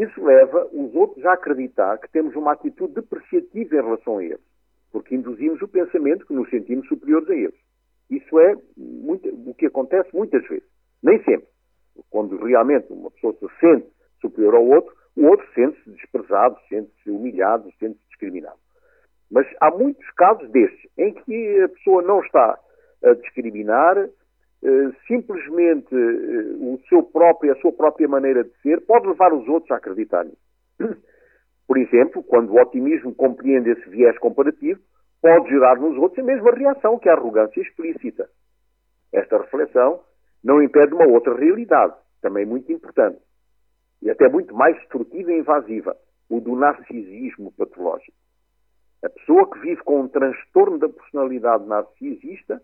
Isso 0.00 0.24
leva 0.24 0.66
os 0.72 0.94
outros 0.94 1.26
a 1.26 1.34
acreditar 1.34 1.98
que 1.98 2.10
temos 2.10 2.34
uma 2.34 2.52
atitude 2.52 2.94
depreciativa 2.94 3.74
em 3.74 3.82
relação 3.82 4.16
a 4.16 4.24
eles, 4.24 4.40
porque 4.90 5.14
induzimos 5.14 5.60
o 5.60 5.68
pensamento 5.68 6.24
que 6.24 6.32
nos 6.32 6.48
sentimos 6.48 6.88
superiores 6.88 7.28
a 7.28 7.34
eles. 7.34 7.60
Isso 8.08 8.40
é 8.40 8.56
muito, 8.78 9.28
o 9.28 9.54
que 9.54 9.66
acontece 9.66 10.08
muitas 10.14 10.42
vezes. 10.48 10.66
Nem 11.02 11.22
sempre. 11.22 11.46
Quando 12.08 12.42
realmente 12.42 12.90
uma 12.90 13.10
pessoa 13.10 13.34
se 13.34 13.46
sente 13.60 13.88
superior 14.22 14.54
ao 14.54 14.66
outro, 14.66 14.94
o 15.16 15.26
outro 15.26 15.46
sente-se 15.52 15.90
desprezado, 15.90 16.56
sente-se 16.70 17.10
humilhado, 17.10 17.70
sente-se 17.78 18.08
discriminado. 18.08 18.58
Mas 19.30 19.46
há 19.60 19.70
muitos 19.70 20.08
casos 20.12 20.48
destes 20.50 20.90
em 20.96 21.12
que 21.12 21.60
a 21.60 21.68
pessoa 21.68 22.00
não 22.00 22.20
está 22.20 22.58
a 23.04 23.12
discriminar, 23.12 24.08
simplesmente 25.06 25.94
eh, 25.94 26.56
o 26.60 26.78
seu 26.88 27.02
próprio, 27.02 27.52
a 27.52 27.56
sua 27.56 27.72
própria 27.72 28.06
maneira 28.06 28.44
de 28.44 28.52
ser 28.60 28.80
pode 28.82 29.06
levar 29.06 29.32
os 29.32 29.48
outros 29.48 29.70
a 29.70 29.76
acreditar. 29.76 30.26
Por 31.66 31.78
exemplo, 31.78 32.22
quando 32.22 32.50
o 32.52 32.60
otimismo 32.60 33.14
compreende 33.14 33.70
esse 33.70 33.88
viés 33.88 34.18
comparativo, 34.18 34.80
pode 35.22 35.48
gerar 35.48 35.76
nos 35.76 35.96
outros 35.96 36.18
a 36.18 36.22
mesma 36.26 36.50
reação 36.50 36.98
que 36.98 37.08
a 37.08 37.12
arrogância 37.12 37.60
explícita. 37.60 38.28
Esta 39.12 39.38
reflexão 39.38 40.00
não 40.42 40.62
impede 40.62 40.94
uma 40.94 41.06
outra 41.06 41.34
realidade, 41.34 41.94
também 42.20 42.44
muito 42.44 42.70
importante, 42.72 43.18
e 44.02 44.10
até 44.10 44.28
muito 44.28 44.54
mais 44.54 44.76
destrutiva 44.76 45.32
e 45.32 45.38
invasiva, 45.38 45.96
o 46.28 46.40
do 46.40 46.56
narcisismo 46.56 47.52
patológico. 47.52 48.16
A 49.04 49.08
pessoa 49.08 49.50
que 49.50 49.58
vive 49.60 49.82
com 49.82 50.00
um 50.00 50.08
transtorno 50.08 50.78
da 50.78 50.88
personalidade 50.88 51.66
narcisista 51.66 52.62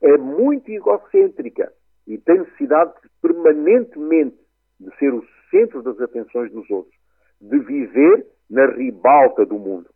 é 0.00 0.16
muito 0.16 0.70
egocêntrica 0.70 1.72
e 2.06 2.18
tem 2.18 2.38
necessidade 2.38 2.92
de, 3.02 3.08
permanentemente 3.20 4.36
de 4.80 4.96
ser 4.96 5.12
o 5.12 5.24
centro 5.50 5.82
das 5.82 6.00
atenções 6.00 6.50
dos 6.52 6.68
outros, 6.70 6.94
de 7.40 7.58
viver 7.58 8.26
na 8.48 8.66
ribalta 8.66 9.44
do 9.44 9.58
mundo. 9.58 9.88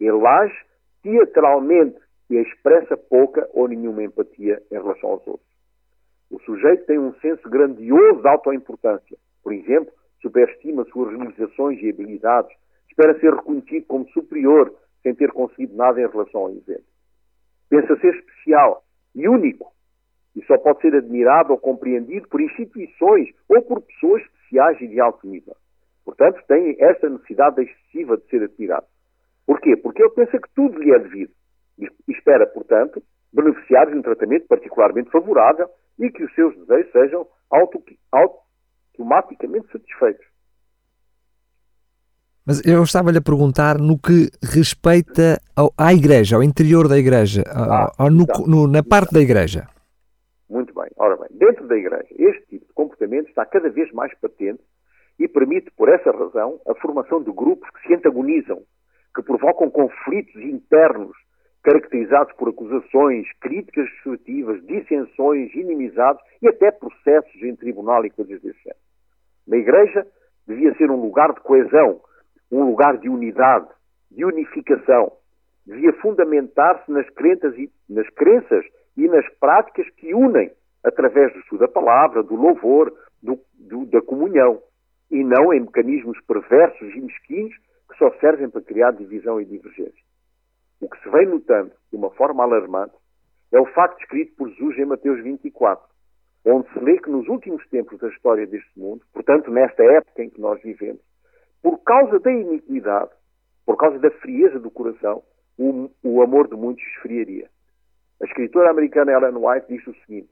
Ele 0.00 0.26
age 0.26 0.58
teatralmente 1.02 1.98
e 2.30 2.36
expressa 2.36 2.96
pouca 2.96 3.48
ou 3.52 3.68
nenhuma 3.68 4.02
empatia 4.02 4.62
em 4.70 4.74
relação 4.74 5.10
aos 5.10 5.26
outros. 5.26 5.52
O 6.30 6.40
sujeito 6.40 6.86
tem 6.86 6.98
um 6.98 7.12
senso 7.20 7.48
grandioso 7.48 8.22
de 8.22 8.28
autoimportância. 8.28 9.18
Por 9.42 9.52
exemplo, 9.52 9.92
superestima 10.20 10.84
suas 10.86 11.14
realizações 11.14 11.80
e 11.82 11.90
habilidades, 11.90 12.56
espera 12.88 13.18
ser 13.20 13.34
reconhecido 13.34 13.84
como 13.86 14.08
superior 14.08 14.74
sem 15.02 15.14
ter 15.14 15.30
conseguido 15.32 15.76
nada 15.76 16.00
em 16.00 16.08
relação 16.08 16.42
ao 16.42 16.50
exemplo. 16.50 16.84
Pensa 17.68 17.96
ser 17.96 18.14
especial 18.14 18.82
e 19.14 19.28
único. 19.28 19.72
E 20.34 20.44
só 20.44 20.56
pode 20.58 20.80
ser 20.80 20.94
admirado 20.94 21.52
ou 21.52 21.58
compreendido 21.58 22.28
por 22.28 22.40
instituições 22.40 23.28
ou 23.48 23.62
por 23.62 23.82
pessoas 23.82 24.22
especiais 24.22 24.80
e 24.80 24.88
de 24.88 25.00
alto 25.00 25.26
nível. 25.26 25.54
Portanto, 26.04 26.42
tem 26.48 26.76
essa 26.80 27.08
necessidade 27.08 27.62
excessiva 27.62 28.16
de 28.16 28.26
ser 28.28 28.42
admirado. 28.42 28.86
Porquê? 29.46 29.76
Porque 29.76 30.02
ele 30.02 30.10
pensa 30.10 30.38
que 30.38 30.48
tudo 30.54 30.78
lhe 30.78 30.92
é 30.92 30.98
devido. 30.98 31.32
E 31.78 31.88
espera, 32.08 32.46
portanto, 32.46 33.02
beneficiar 33.32 33.90
de 33.90 33.96
um 33.96 34.02
tratamento 34.02 34.46
particularmente 34.46 35.10
favorável 35.10 35.68
e 35.98 36.10
que 36.10 36.24
os 36.24 36.34
seus 36.34 36.56
desejos 36.56 36.92
sejam 36.92 37.26
auto, 37.50 37.82
auto, 38.10 38.42
automaticamente 38.92 39.70
satisfeitos. 39.72 40.26
Mas 42.44 42.64
eu 42.66 42.82
estava-lhe 42.82 43.18
a 43.18 43.22
perguntar 43.22 43.78
no 43.78 43.96
que 43.96 44.28
respeita 44.42 45.40
ao, 45.54 45.72
à 45.78 45.92
igreja, 45.92 46.36
ao 46.36 46.42
interior 46.42 46.88
da 46.88 46.98
igreja, 46.98 47.44
ah, 47.46 47.92
ao, 47.96 48.10
no, 48.10 48.26
no, 48.46 48.66
na 48.66 48.82
parte 48.82 49.12
da 49.14 49.20
igreja. 49.20 49.68
Muito 50.50 50.74
bem. 50.74 50.88
Ora 50.96 51.16
bem, 51.16 51.28
dentro 51.30 51.68
da 51.68 51.76
igreja, 51.76 52.06
este 52.10 52.44
tipo 52.48 52.66
de 52.66 52.72
comportamento 52.74 53.28
está 53.28 53.46
cada 53.46 53.70
vez 53.70 53.92
mais 53.92 54.12
patente 54.18 54.60
e 55.18 55.28
permite, 55.28 55.70
por 55.76 55.88
essa 55.88 56.10
razão, 56.10 56.60
a 56.66 56.74
formação 56.74 57.22
de 57.22 57.30
grupos 57.30 57.70
que 57.70 57.86
se 57.86 57.94
antagonizam, 57.94 58.62
que 59.14 59.22
provocam 59.22 59.70
conflitos 59.70 60.34
internos 60.42 61.12
caracterizados 61.62 62.34
por 62.34 62.48
acusações, 62.48 63.26
críticas 63.40 63.88
destrutivas, 63.88 64.60
dissensões, 64.66 65.54
inimizades 65.54 66.20
e 66.42 66.48
até 66.48 66.72
processos 66.72 67.40
em 67.40 67.54
tribunal 67.54 68.04
e 68.04 68.10
coisas 68.10 68.42
desse 68.42 68.58
género. 68.58 68.80
Na 69.46 69.56
igreja 69.56 70.04
devia 70.46 70.74
ser 70.74 70.90
um 70.90 71.00
lugar 71.00 71.32
de 71.32 71.40
coesão, 71.40 72.00
um 72.52 72.64
lugar 72.64 72.98
de 72.98 73.08
unidade, 73.08 73.68
de 74.10 74.24
unificação. 74.24 75.12
Devia 75.66 75.92
fundamentar-se 75.94 76.90
nas 76.90 77.06
nas 77.88 78.08
crenças 78.10 78.64
e 78.96 79.08
nas 79.08 79.26
práticas 79.38 79.88
que 79.90 80.14
unem 80.14 80.52
através 80.84 81.32
do 81.32 81.38
estudo 81.38 81.60
da 81.60 81.68
palavra, 81.68 82.22
do 82.22 82.34
louvor, 82.34 82.92
do, 83.22 83.38
do, 83.54 83.86
da 83.86 84.02
comunhão, 84.02 84.60
e 85.10 85.22
não 85.22 85.52
em 85.52 85.60
mecanismos 85.60 86.18
perversos 86.26 86.94
e 86.94 87.00
mesquinhos 87.00 87.54
que 87.88 87.98
só 87.98 88.10
servem 88.18 88.48
para 88.48 88.62
criar 88.62 88.92
divisão 88.92 89.40
e 89.40 89.44
divergência. 89.44 90.02
O 90.80 90.88
que 90.88 91.00
se 91.02 91.08
vem 91.10 91.26
notando 91.26 91.72
de 91.90 91.96
uma 91.96 92.10
forma 92.10 92.42
alarmante 92.42 92.94
é 93.52 93.60
o 93.60 93.66
facto 93.66 94.00
escrito 94.00 94.34
por 94.36 94.48
Jesus 94.48 94.78
em 94.78 94.86
Mateus 94.86 95.22
24, 95.22 95.84
onde 96.46 96.68
se 96.72 96.78
lê 96.80 96.98
que 96.98 97.10
nos 97.10 97.28
últimos 97.28 97.64
tempos 97.68 97.98
da 98.00 98.08
história 98.08 98.46
deste 98.46 98.76
mundo, 98.76 99.02
portanto 99.12 99.50
nesta 99.50 99.82
época 99.84 100.24
em 100.24 100.30
que 100.30 100.40
nós 100.40 100.60
vivemos, 100.62 101.00
por 101.62 101.78
causa 101.84 102.18
da 102.18 102.32
iniquidade, 102.32 103.10
por 103.64 103.76
causa 103.76 103.98
da 103.98 104.10
frieza 104.10 104.58
do 104.58 104.70
coração, 104.70 105.22
o, 105.58 105.88
o 106.02 106.22
amor 106.22 106.48
de 106.48 106.56
muitos 106.56 106.84
esfriaria. 106.96 107.48
A 108.20 108.24
escritora 108.24 108.70
americana 108.70 109.12
Ellen 109.12 109.36
White 109.36 109.66
diz 109.68 109.86
o 109.86 109.94
seguinte: 110.04 110.30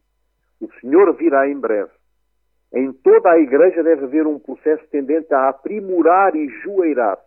O 0.60 0.68
Senhor 0.80 1.12
virá 1.14 1.48
em 1.48 1.58
breve. 1.58 1.90
Em 2.72 2.92
toda 2.92 3.30
a 3.30 3.38
igreja 3.38 3.82
deve 3.82 4.04
haver 4.04 4.26
um 4.26 4.38
processo 4.38 4.86
tendente 4.88 5.32
a 5.34 5.48
aprimorar 5.48 6.36
e 6.36 6.48
joeirar, 6.62 7.18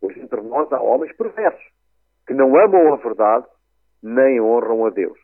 pois 0.00 0.16
entre 0.16 0.40
nós 0.42 0.72
há 0.72 0.80
homens 0.80 1.14
perversos, 1.16 1.64
que 2.26 2.34
não 2.34 2.56
amam 2.56 2.92
a 2.92 2.96
verdade 2.96 3.46
nem 4.02 4.40
honram 4.40 4.84
a 4.86 4.90
Deus. 4.90 5.18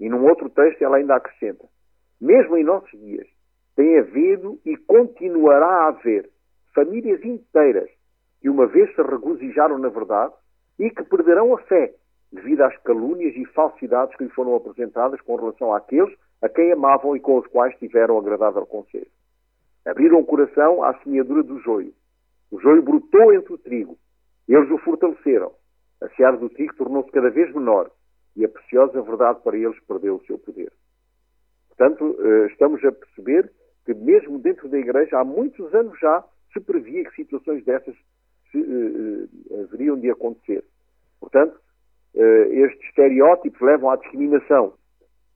E 0.00 0.08
num 0.08 0.24
outro 0.26 0.48
texto 0.50 0.82
ela 0.82 0.96
ainda 0.96 1.16
acrescenta: 1.16 1.66
Mesmo 2.20 2.56
em 2.56 2.64
nossos 2.64 2.90
dias, 2.98 3.26
tem 3.74 3.98
havido 3.98 4.58
e 4.64 4.76
continuará 4.76 5.66
a 5.66 5.88
haver 5.88 6.30
famílias 6.76 7.24
inteiras 7.24 7.88
que 8.42 8.50
uma 8.50 8.66
vez 8.66 8.94
se 8.94 9.02
regozijaram 9.02 9.78
na 9.78 9.88
verdade 9.88 10.34
e 10.78 10.90
que 10.90 11.02
perderão 11.04 11.54
a 11.54 11.58
fé 11.62 11.94
devido 12.30 12.60
às 12.60 12.76
calúnias 12.82 13.34
e 13.34 13.46
falsidades 13.46 14.14
que 14.16 14.24
lhe 14.24 14.30
foram 14.30 14.54
apresentadas 14.54 15.18
com 15.22 15.36
relação 15.36 15.74
àqueles 15.74 16.14
a 16.42 16.48
quem 16.50 16.70
amavam 16.70 17.16
e 17.16 17.20
com 17.20 17.38
os 17.38 17.46
quais 17.46 17.74
tiveram 17.78 18.18
agradável 18.18 18.66
conselho. 18.66 19.10
Abriram 19.86 20.18
o 20.18 20.26
coração 20.26 20.84
à 20.84 20.92
semeadura 20.98 21.42
do 21.42 21.58
joio. 21.60 21.94
O 22.50 22.60
joio 22.60 22.82
brotou 22.82 23.32
entre 23.32 23.54
o 23.54 23.58
trigo. 23.58 23.96
Eles 24.46 24.70
o 24.70 24.76
fortaleceram. 24.78 25.52
A 26.02 26.08
seara 26.10 26.36
do 26.36 26.50
trigo 26.50 26.76
tornou-se 26.76 27.10
cada 27.10 27.30
vez 27.30 27.52
menor 27.54 27.90
e 28.36 28.44
a 28.44 28.48
preciosa 28.48 29.00
verdade 29.00 29.40
para 29.42 29.56
eles 29.56 29.78
perdeu 29.86 30.16
o 30.16 30.26
seu 30.26 30.38
poder. 30.38 30.70
Portanto, 31.68 32.16
eh, 32.20 32.46
estamos 32.48 32.84
a 32.84 32.92
perceber 32.92 33.50
que 33.86 33.94
mesmo 33.94 34.38
dentro 34.38 34.68
da 34.68 34.78
Igreja, 34.78 35.18
há 35.18 35.24
muitos 35.24 35.72
anos 35.74 35.98
já, 35.98 36.22
se 36.56 36.60
previa 36.60 37.04
que 37.04 37.14
situações 37.14 37.64
dessas 37.64 37.94
se, 38.50 38.58
uh, 38.58 39.62
haveriam 39.62 39.98
de 39.98 40.10
acontecer. 40.10 40.64
Portanto, 41.20 41.60
uh, 42.14 42.52
estes 42.52 42.82
estereótipos 42.88 43.60
levam 43.60 43.90
à 43.90 43.96
discriminação 43.96 44.74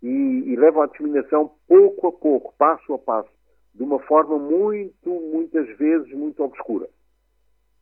e, 0.02 0.08
e, 0.08 0.56
levam 0.56 0.82
à 0.82 0.86
discriminação 0.86 1.52
pouco 1.68 2.06
a 2.06 2.12
pouco, 2.12 2.54
passo 2.56 2.94
a 2.94 2.98
passo, 2.98 3.30
de 3.74 3.82
uma 3.82 3.98
forma 4.00 4.38
muito, 4.38 5.10
muitas 5.10 5.68
vezes, 5.76 6.10
muito 6.12 6.42
obscura. 6.42 6.88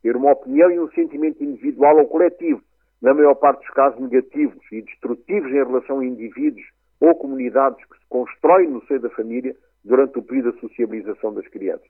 Ter 0.01 0.15
uma 0.15 0.31
opinião 0.31 0.69
e 0.69 0.79
um 0.79 0.91
sentimento 0.91 1.43
individual 1.43 1.97
ou 1.97 2.07
coletivo, 2.07 2.61
na 3.01 3.13
maior 3.13 3.35
parte 3.35 3.59
dos 3.59 3.69
casos 3.69 3.99
negativos 4.01 4.59
e 4.71 4.81
destrutivos 4.81 5.49
em 5.49 5.55
relação 5.55 5.99
a 5.99 6.05
indivíduos 6.05 6.65
ou 6.99 7.15
comunidades 7.15 7.83
que 7.85 7.97
se 7.97 8.05
constroem 8.09 8.69
no 8.69 8.85
seio 8.85 8.99
da 8.99 9.09
família 9.11 9.55
durante 9.85 10.19
o 10.19 10.21
período 10.21 10.51
da 10.51 10.59
sociabilização 10.59 11.33
das 11.33 11.47
crianças 11.47 11.87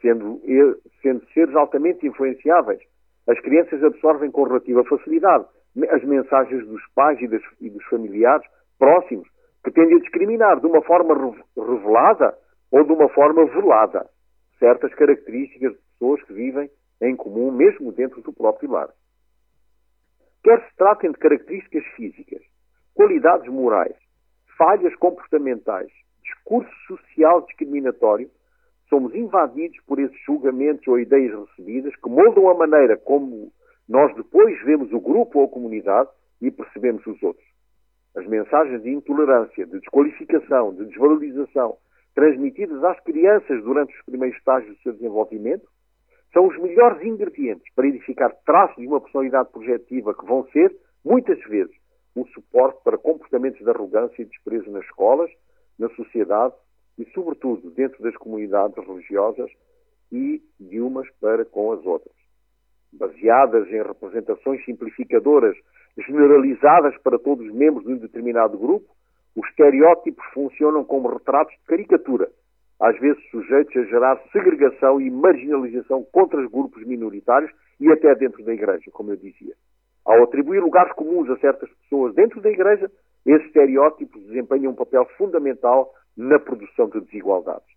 sendo, 0.00 0.40
sendo 1.02 1.24
seres 1.32 1.54
altamente 1.54 2.06
influenciáveis. 2.06 2.80
As 3.28 3.38
crianças 3.40 3.82
absorvem 3.82 4.30
com 4.30 4.44
relativa 4.44 4.84
facilidade 4.84 5.44
as 5.90 6.02
mensagens 6.02 6.66
dos 6.66 6.82
pais 6.94 7.20
e, 7.20 7.28
das, 7.28 7.42
e 7.60 7.70
dos 7.70 7.84
familiares 7.84 8.46
próximos, 8.78 9.28
que 9.62 9.70
tendem 9.70 9.96
a 9.96 10.00
discriminar 10.00 10.58
de 10.60 10.66
uma 10.66 10.82
forma 10.82 11.14
revelada 11.56 12.36
ou 12.72 12.84
de 12.84 12.92
uma 12.92 13.08
forma 13.10 13.44
velada 13.46 14.08
certas 14.58 14.92
características 14.94 15.72
de 15.72 15.78
pessoas 15.92 16.22
que 16.24 16.32
vivem 16.32 16.70
em 17.00 17.16
comum, 17.16 17.50
mesmo 17.50 17.92
dentro 17.92 18.20
do 18.20 18.32
próprio 18.32 18.70
lar. 18.70 18.90
Quer 20.42 20.60
se 20.68 20.76
tratem 20.76 21.12
de 21.12 21.18
características 21.18 21.84
físicas, 21.96 22.42
qualidades 22.94 23.50
morais, 23.50 23.96
falhas 24.56 24.94
comportamentais, 24.96 25.90
discurso 26.22 26.70
social 26.86 27.42
discriminatório, 27.46 28.30
somos 28.90 29.14
invadidos 29.14 29.78
por 29.86 29.98
esses 30.00 30.18
julgamentos 30.26 30.86
ou 30.88 30.98
ideias 30.98 31.32
recebidas 31.32 31.94
que 31.96 32.10
moldam 32.10 32.50
a 32.50 32.54
maneira 32.54 32.98
como 32.98 33.50
nós 33.88 34.14
depois 34.16 34.60
vemos 34.64 34.92
o 34.92 35.00
grupo 35.00 35.38
ou 35.38 35.44
a 35.46 35.48
comunidade 35.48 36.10
e 36.42 36.50
percebemos 36.50 37.06
os 37.06 37.22
outros. 37.22 37.46
As 38.16 38.26
mensagens 38.26 38.82
de 38.82 38.90
intolerância, 38.90 39.64
de 39.64 39.78
desqualificação, 39.78 40.74
de 40.74 40.84
desvalorização, 40.86 41.76
transmitidas 42.14 42.82
às 42.82 42.98
crianças 43.00 43.62
durante 43.62 43.96
os 43.96 44.04
primeiros 44.04 44.36
estágios 44.36 44.76
do 44.76 44.82
seu 44.82 44.92
desenvolvimento, 44.92 45.66
são 46.32 46.46
os 46.46 46.58
melhores 46.58 47.02
ingredientes 47.04 47.72
para 47.74 47.86
edificar 47.86 48.34
traços 48.44 48.76
de 48.76 48.86
uma 48.86 49.00
personalidade 49.00 49.50
projetiva 49.50 50.14
que 50.14 50.26
vão 50.26 50.44
ser, 50.48 50.74
muitas 51.04 51.40
vezes, 51.44 51.74
um 52.16 52.24
suporte 52.26 52.80
para 52.82 52.98
comportamentos 52.98 53.60
de 53.60 53.70
arrogância 53.70 54.22
e 54.22 54.24
desprezo 54.24 54.70
nas 54.70 54.84
escolas, 54.84 55.30
na 55.78 55.88
sociedade 55.90 56.54
e, 57.00 57.10
sobretudo, 57.12 57.70
dentro 57.70 58.02
das 58.02 58.16
comunidades 58.16 58.76
religiosas 58.86 59.50
e 60.12 60.42
de 60.58 60.80
umas 60.80 61.08
para 61.20 61.44
com 61.44 61.72
as 61.72 61.84
outras. 61.86 62.14
Baseadas 62.92 63.68
em 63.68 63.82
representações 63.82 64.64
simplificadoras 64.64 65.56
generalizadas 65.96 66.96
para 67.02 67.18
todos 67.18 67.46
os 67.46 67.54
membros 67.54 67.86
de 67.86 67.92
um 67.92 67.98
determinado 67.98 68.58
grupo, 68.58 68.86
os 69.34 69.48
estereótipos 69.48 70.24
funcionam 70.34 70.84
como 70.84 71.08
retratos 71.08 71.54
de 71.54 71.64
caricatura, 71.66 72.28
às 72.80 72.98
vezes 72.98 73.22
sujeitos 73.30 73.76
a 73.76 73.84
gerar 73.84 74.22
segregação 74.32 75.00
e 75.00 75.10
marginalização 75.10 76.04
contra 76.12 76.40
os 76.40 76.50
grupos 76.50 76.84
minoritários 76.86 77.50
e 77.78 77.90
até 77.90 78.14
dentro 78.14 78.44
da 78.44 78.52
Igreja, 78.52 78.90
como 78.92 79.12
eu 79.12 79.16
dizia. 79.16 79.54
Ao 80.04 80.22
atribuir 80.24 80.60
lugares 80.60 80.92
comuns 80.94 81.30
a 81.30 81.36
certas 81.38 81.70
pessoas 81.82 82.14
dentro 82.14 82.40
da 82.40 82.50
Igreja, 82.50 82.90
esses 83.24 83.46
estereótipos 83.46 84.22
desempenham 84.26 84.72
um 84.72 84.74
papel 84.74 85.06
fundamental 85.16 85.92
na 86.16 86.38
produção 86.38 86.88
de 86.88 87.00
desigualdades. 87.00 87.68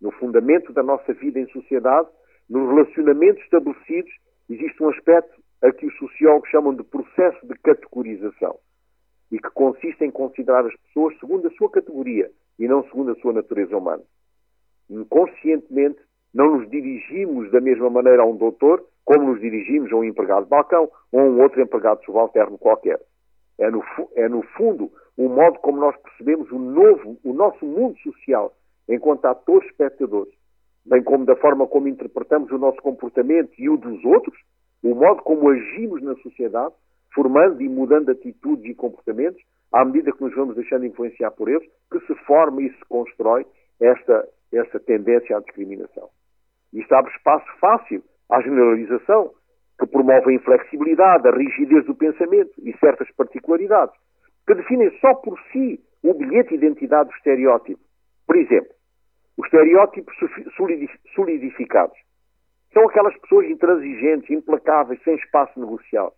No 0.00 0.10
fundamento 0.12 0.72
da 0.72 0.82
nossa 0.82 1.12
vida 1.14 1.40
em 1.40 1.48
sociedade, 1.48 2.08
nos 2.48 2.68
relacionamentos 2.68 3.42
estabelecidos, 3.42 4.12
existe 4.48 4.82
um 4.82 4.90
aspecto 4.90 5.42
a 5.62 5.72
que 5.72 5.86
os 5.86 5.96
sociólogos 5.96 6.48
chamam 6.50 6.74
de 6.74 6.84
processo 6.84 7.46
de 7.46 7.54
categorização 7.58 8.58
e 9.30 9.38
que 9.38 9.50
consiste 9.50 10.04
em 10.04 10.10
considerar 10.10 10.64
as 10.64 10.76
pessoas 10.76 11.18
segundo 11.18 11.48
a 11.48 11.50
sua 11.52 11.70
categoria 11.70 12.30
e 12.58 12.68
não 12.68 12.84
segundo 12.84 13.12
a 13.12 13.16
sua 13.16 13.32
natureza 13.32 13.76
humana. 13.76 14.02
Inconscientemente, 14.88 15.98
não 16.32 16.58
nos 16.58 16.70
dirigimos 16.70 17.50
da 17.50 17.60
mesma 17.60 17.90
maneira 17.90 18.22
a 18.22 18.26
um 18.26 18.36
doutor 18.36 18.86
como 19.04 19.32
nos 19.32 19.40
dirigimos 19.40 19.92
a 19.92 19.96
um 19.96 20.04
empregado 20.04 20.44
de 20.44 20.50
balcão 20.50 20.90
ou 21.10 21.20
a 21.20 21.24
um 21.24 21.40
outro 21.40 21.60
empregado 21.60 22.04
subalterno 22.04 22.58
qualquer. 22.58 23.00
É 23.58 23.70
no, 23.70 23.82
é 24.14 24.28
no 24.28 24.42
fundo 24.42 24.90
o 25.16 25.28
modo 25.28 25.58
como 25.60 25.78
nós 25.78 25.96
percebemos 25.96 26.50
o 26.50 26.58
novo, 26.58 27.16
o 27.24 27.32
nosso 27.32 27.64
mundo 27.64 27.98
social, 28.00 28.52
enquanto 28.88 29.24
atores 29.24 29.68
espectadores, 29.70 30.32
bem 30.84 31.02
como 31.02 31.24
da 31.24 31.34
forma 31.36 31.66
como 31.66 31.88
interpretamos 31.88 32.50
o 32.52 32.58
nosso 32.58 32.80
comportamento 32.82 33.52
e 33.58 33.68
o 33.68 33.76
dos 33.76 34.04
outros, 34.04 34.38
o 34.82 34.94
modo 34.94 35.22
como 35.22 35.48
agimos 35.48 36.02
na 36.02 36.14
sociedade, 36.16 36.74
formando 37.14 37.62
e 37.62 37.68
mudando 37.68 38.10
atitudes 38.10 38.66
e 38.66 38.74
comportamentos, 38.74 39.42
à 39.72 39.84
medida 39.84 40.12
que 40.12 40.22
nos 40.22 40.34
vamos 40.34 40.54
deixando 40.54 40.84
influenciar 40.84 41.30
por 41.30 41.48
eles, 41.48 41.66
que 41.90 42.00
se 42.00 42.14
forma 42.26 42.62
e 42.62 42.70
se 42.70 42.84
constrói 42.88 43.46
esta, 43.80 44.28
esta 44.52 44.78
tendência 44.78 45.36
à 45.36 45.40
discriminação. 45.40 46.08
Isto 46.72 46.94
abre 46.94 47.10
espaço 47.12 47.46
fácil 47.58 48.02
à 48.30 48.40
generalização, 48.42 49.32
que 49.78 49.86
promove 49.86 50.30
a 50.30 50.34
inflexibilidade, 50.34 51.28
a 51.28 51.32
rigidez 51.32 51.84
do 51.84 51.94
pensamento 51.94 52.52
e 52.58 52.76
certas 52.78 53.10
particularidades, 53.12 53.94
que 54.46 54.54
definem 54.54 54.90
só 55.00 55.14
por 55.14 55.38
si 55.52 55.80
o 56.02 56.14
bilhete 56.14 56.50
de 56.50 56.66
identidade 56.66 57.10
do 57.10 57.16
estereótipo. 57.16 57.80
Por 58.26 58.36
exemplo, 58.36 58.74
Os 59.36 59.44
estereótipos 59.46 60.16
solidificados 61.14 61.98
são 62.72 62.88
aquelas 62.88 63.16
pessoas 63.18 63.46
intransigentes, 63.46 64.30
implacáveis, 64.30 65.02
sem 65.02 65.14
espaço 65.16 65.60
negocial. 65.60 66.14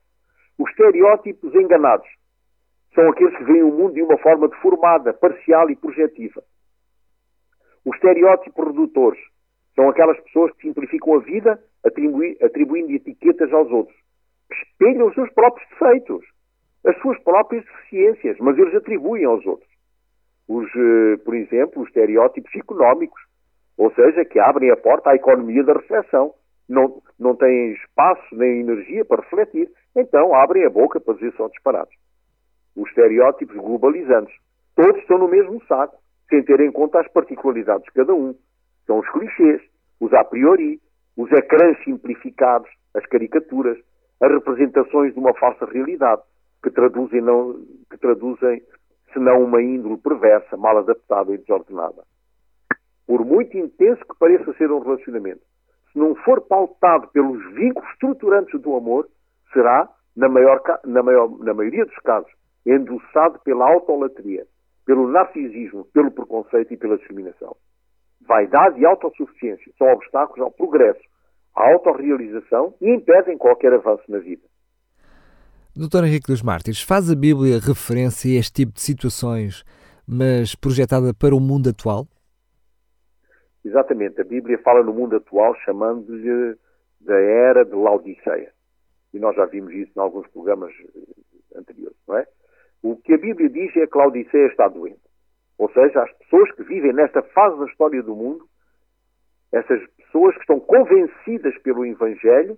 Os 0.57 0.71
estereótipos 0.71 1.55
enganados 1.55 2.09
são 2.95 3.09
aqueles 3.11 3.37
que 3.37 3.45
veem 3.45 3.63
o 3.63 3.73
mundo 3.73 3.95
de 3.95 4.03
uma 4.03 4.17
forma 4.19 4.49
deformada, 4.49 5.13
parcial 5.13 5.69
e 5.69 5.77
projetiva. 5.77 6.43
Os 7.85 7.95
estereótipos 7.97 8.67
redutores 8.67 9.21
são 9.75 9.89
aquelas 9.89 10.19
pessoas 10.21 10.53
que 10.55 10.63
simplificam 10.63 11.15
a 11.15 11.19
vida 11.19 11.63
atribuindo 11.85 12.93
etiquetas 12.93 13.53
aos 13.53 13.71
outros. 13.71 13.97
Espelham 14.51 15.09
os 15.09 15.15
seus 15.15 15.31
próprios 15.33 15.69
defeitos, 15.71 16.25
as 16.85 16.97
suas 17.01 17.19
próprias 17.23 17.65
deficiências, 17.65 18.37
mas 18.39 18.59
eles 18.59 18.75
atribuem 18.75 19.25
aos 19.25 19.45
outros. 19.47 19.69
Os, 20.49 20.67
eh, 20.75 21.17
por 21.25 21.35
exemplo, 21.35 21.83
os 21.83 21.89
estereótipos 21.89 22.55
económicos, 22.55 23.21
ou 23.77 23.93
seja, 23.93 24.25
que 24.25 24.39
abrem 24.41 24.71
a 24.71 24.77
porta 24.77 25.11
à 25.11 25.15
economia 25.15 25.63
da 25.63 25.75
reflexão. 25.75 26.35
Não, 26.69 27.03
não 27.19 27.35
têm 27.35 27.73
espaço 27.73 28.35
nem 28.35 28.61
energia 28.61 29.05
para 29.05 29.23
refletir, 29.23 29.71
então 29.97 30.35
abrem 30.35 30.67
a 30.67 30.71
boca 30.71 31.01
para 31.01 31.15
dizer 31.15 31.33
só 31.35 31.49
disparados. 31.49 31.95
Os 32.77 32.89
estereótipos 32.89 33.57
globalizantes. 33.57 34.35
Todos 34.75 35.01
estão 35.01 35.19
no 35.19 35.29
mesmo 35.29 35.63
saco, 35.67 35.97
sem 36.29 36.43
ter 36.43 36.61
em 36.61 36.71
conta 36.71 37.01
as 37.01 37.09
particularidades 37.09 37.85
de 37.85 37.93
cada 37.93 38.15
um. 38.15 38.35
São 38.87 38.99
os 38.99 39.11
clichês, 39.11 39.63
os 40.01 40.13
a 40.13 40.25
priori, 40.25 40.81
os 41.19 41.33
ecrãs 41.33 41.77
simplificados, 41.83 42.71
as 42.95 43.05
caricaturas, 43.07 43.77
as 44.21 44.31
representações 44.31 45.13
de 45.13 45.19
uma 45.19 45.35
falsa 45.35 45.67
realidade, 45.67 46.23
que 46.63 46.71
traduzem, 46.71 47.21
não, 47.21 47.61
que 47.91 47.99
traduzem 47.99 48.63
senão 49.13 49.43
uma 49.43 49.61
índole 49.61 49.99
perversa, 49.99 50.57
mal 50.57 50.79
adaptada 50.79 51.35
e 51.35 51.39
desordenada. 51.39 52.05
Por 53.05 53.25
muito 53.25 53.57
intenso 53.59 54.01
que 54.03 54.17
pareça 54.17 54.53
ser 54.55 54.71
um 54.71 54.79
relacionamento, 54.79 55.41
se 55.93 55.99
não 55.99 56.15
for 56.15 56.41
pautado 56.43 57.09
pelos 57.09 57.43
vínculos 57.53 57.91
estruturantes 57.91 58.61
do 58.61 58.77
amor, 58.77 59.09
será, 59.53 59.89
na, 60.17 60.29
maior, 60.29 60.63
na, 60.85 61.03
maior, 61.03 61.29
na 61.41 61.53
maioria 61.53 61.85
dos 61.85 61.99
casos, 61.99 62.31
endossado 62.65 63.41
pela 63.41 63.69
autolatria, 63.69 64.47
pelo 64.87 65.09
narcisismo, 65.09 65.85
pelo 65.93 66.13
preconceito 66.13 66.75
e 66.75 66.77
pela 66.77 66.97
discriminação. 66.97 67.57
Vaidade 68.21 68.81
e 68.81 68.87
autossuficiência 68.87 69.73
são 69.79 69.87
obstáculos 69.93 70.41
ao 70.41 70.51
progresso, 70.51 71.01
à 71.55 71.73
autorrealização 71.73 72.75
e 72.81 72.91
impedem 72.91 73.39
qualquer 73.39 73.73
avanço 73.73 74.05
na 74.09 74.19
vida. 74.19 74.43
Doutor 75.75 76.05
Henrique 76.05 76.27
dos 76.27 76.43
Mártires, 76.43 76.83
faz 76.83 77.11
a 77.11 77.15
Bíblia 77.15 77.61
referência 77.61 78.31
a 78.31 78.41
este 78.41 78.65
tipo 78.65 78.73
de 78.73 78.81
situações, 78.81 79.65
mas 80.07 80.55
projetada 80.55 81.15
para 81.15 81.35
o 81.35 81.41
mundo 81.41 81.71
atual? 81.71 82.07
Exatamente. 83.65 84.21
A 84.21 84.25
Bíblia 84.25 84.59
fala 84.59 84.83
no 84.83 84.93
mundo 84.93 85.17
atual 85.17 85.55
chamando-lhe 85.65 86.57
da 87.01 87.15
era 87.15 87.65
de 87.65 87.75
Laodiceia. 87.75 88.53
E 89.13 89.19
nós 89.19 89.37
já 89.37 89.47
vimos 89.47 89.73
isso 89.73 89.93
em 89.97 90.01
alguns 90.01 90.27
programas 90.29 90.73
eh, 90.73 91.59
anteriores, 91.59 91.97
não 92.07 92.17
é? 92.17 92.27
O 92.83 92.97
que 92.97 93.15
a 93.15 93.19
Bíblia 93.19 93.49
diz 93.49 93.75
é 93.77 93.87
que 93.87 93.97
Laodiceia 93.97 94.47
está 94.49 94.69
doente. 94.69 95.08
Ou 95.59 95.69
seja, 95.73 96.03
as 96.03 96.13
pessoas 96.19 96.51
que 96.53 96.63
vivem 96.63 96.93
nesta 96.93 97.21
fase 97.21 97.59
da 97.59 97.67
história 97.67 98.03
do 98.03 98.15
mundo, 98.15 98.47
essas 99.53 99.85
pessoas 99.97 100.35
que 100.37 100.43
estão 100.43 100.61
convencidas 100.61 101.57
pelo 101.63 101.85
Evangelho, 101.85 102.57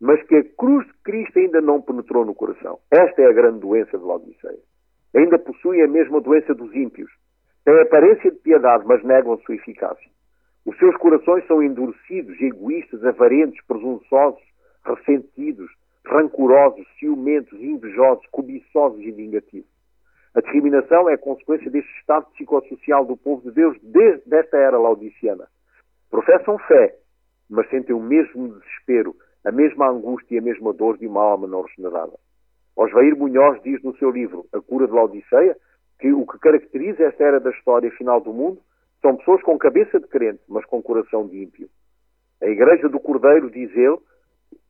mas 0.00 0.22
que 0.24 0.34
a 0.34 0.44
cruz 0.44 0.86
de 0.86 0.92
Cristo 1.04 1.38
ainda 1.38 1.60
não 1.60 1.80
penetrou 1.80 2.24
no 2.24 2.34
coração. 2.34 2.78
Esta 2.90 3.22
é 3.22 3.26
a 3.26 3.32
grande 3.32 3.60
doença 3.60 3.96
de 3.96 4.04
Laodiceia. 4.04 4.58
Ainda 5.14 5.38
possuem 5.38 5.82
a 5.82 5.88
mesma 5.88 6.20
doença 6.20 6.52
dos 6.54 6.74
ímpios. 6.74 7.10
Têm 7.64 7.80
aparência 7.80 8.30
de 8.30 8.38
piedade, 8.38 8.84
mas 8.86 9.02
negam 9.04 9.32
a 9.32 9.38
sua 9.38 9.54
eficácia. 9.54 10.10
Os 10.66 10.76
seus 10.78 10.96
corações 10.96 11.46
são 11.46 11.62
endurecidos, 11.62 12.40
egoístas, 12.40 13.04
avarentos, 13.04 13.60
presunçosos, 13.66 14.42
ressentidos, 14.84 15.70
rancorosos, 16.04 16.86
ciumentos, 16.98 17.58
invejosos, 17.60 18.26
cobiçosos 18.30 19.00
e 19.00 19.10
vingativos. 19.12 19.73
A 20.34 20.40
discriminação 20.40 21.08
é 21.08 21.16
consequência 21.16 21.70
deste 21.70 21.90
estado 22.00 22.26
psicossocial 22.32 23.04
do 23.04 23.16
povo 23.16 23.42
de 23.42 23.52
Deus 23.52 23.78
desde 23.82 24.34
esta 24.34 24.56
era 24.56 24.76
laodiciana. 24.76 25.46
Professam 26.10 26.58
fé, 26.58 26.96
mas 27.48 27.68
sentem 27.70 27.94
o 27.94 28.00
mesmo 28.00 28.48
desespero, 28.48 29.14
a 29.44 29.52
mesma 29.52 29.88
angústia 29.88 30.34
e 30.34 30.38
a 30.38 30.42
mesma 30.42 30.72
dor 30.72 30.98
de 30.98 31.06
uma 31.06 31.22
alma 31.22 31.46
não 31.46 31.62
regenerada. 31.62 32.18
Osvair 32.74 33.16
Munhoz 33.16 33.62
diz 33.62 33.80
no 33.84 33.96
seu 33.96 34.10
livro 34.10 34.44
A 34.52 34.60
Cura 34.60 34.88
de 34.88 34.92
Laodiceia 34.92 35.56
que 36.00 36.12
o 36.12 36.26
que 36.26 36.38
caracteriza 36.40 37.04
esta 37.04 37.22
era 37.22 37.38
da 37.38 37.50
história 37.50 37.90
final 37.92 38.20
do 38.20 38.32
mundo 38.32 38.60
são 39.00 39.16
pessoas 39.16 39.40
com 39.42 39.56
cabeça 39.56 40.00
de 40.00 40.08
crente, 40.08 40.42
mas 40.48 40.64
com 40.64 40.82
coração 40.82 41.28
de 41.28 41.44
ímpio. 41.44 41.68
A 42.42 42.46
Igreja 42.46 42.88
do 42.88 42.98
Cordeiro, 42.98 43.50
diz 43.50 43.70
ele, 43.76 43.98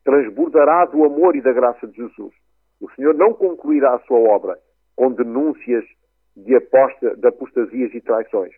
transbordará 0.03 0.85
do 0.85 1.03
amor 1.03 1.35
e 1.35 1.41
da 1.41 1.51
graça 1.51 1.87
de 1.87 1.95
Jesus. 1.95 2.33
O 2.79 2.91
Senhor 2.91 3.15
não 3.15 3.33
concluirá 3.33 3.95
a 3.95 3.99
sua 4.01 4.19
obra 4.19 4.59
com 4.95 5.11
denúncias 5.11 5.85
de, 6.35 6.55
aposta, 6.55 7.15
de 7.15 7.27
apostasias 7.27 7.93
e 7.93 8.01
traições, 8.01 8.53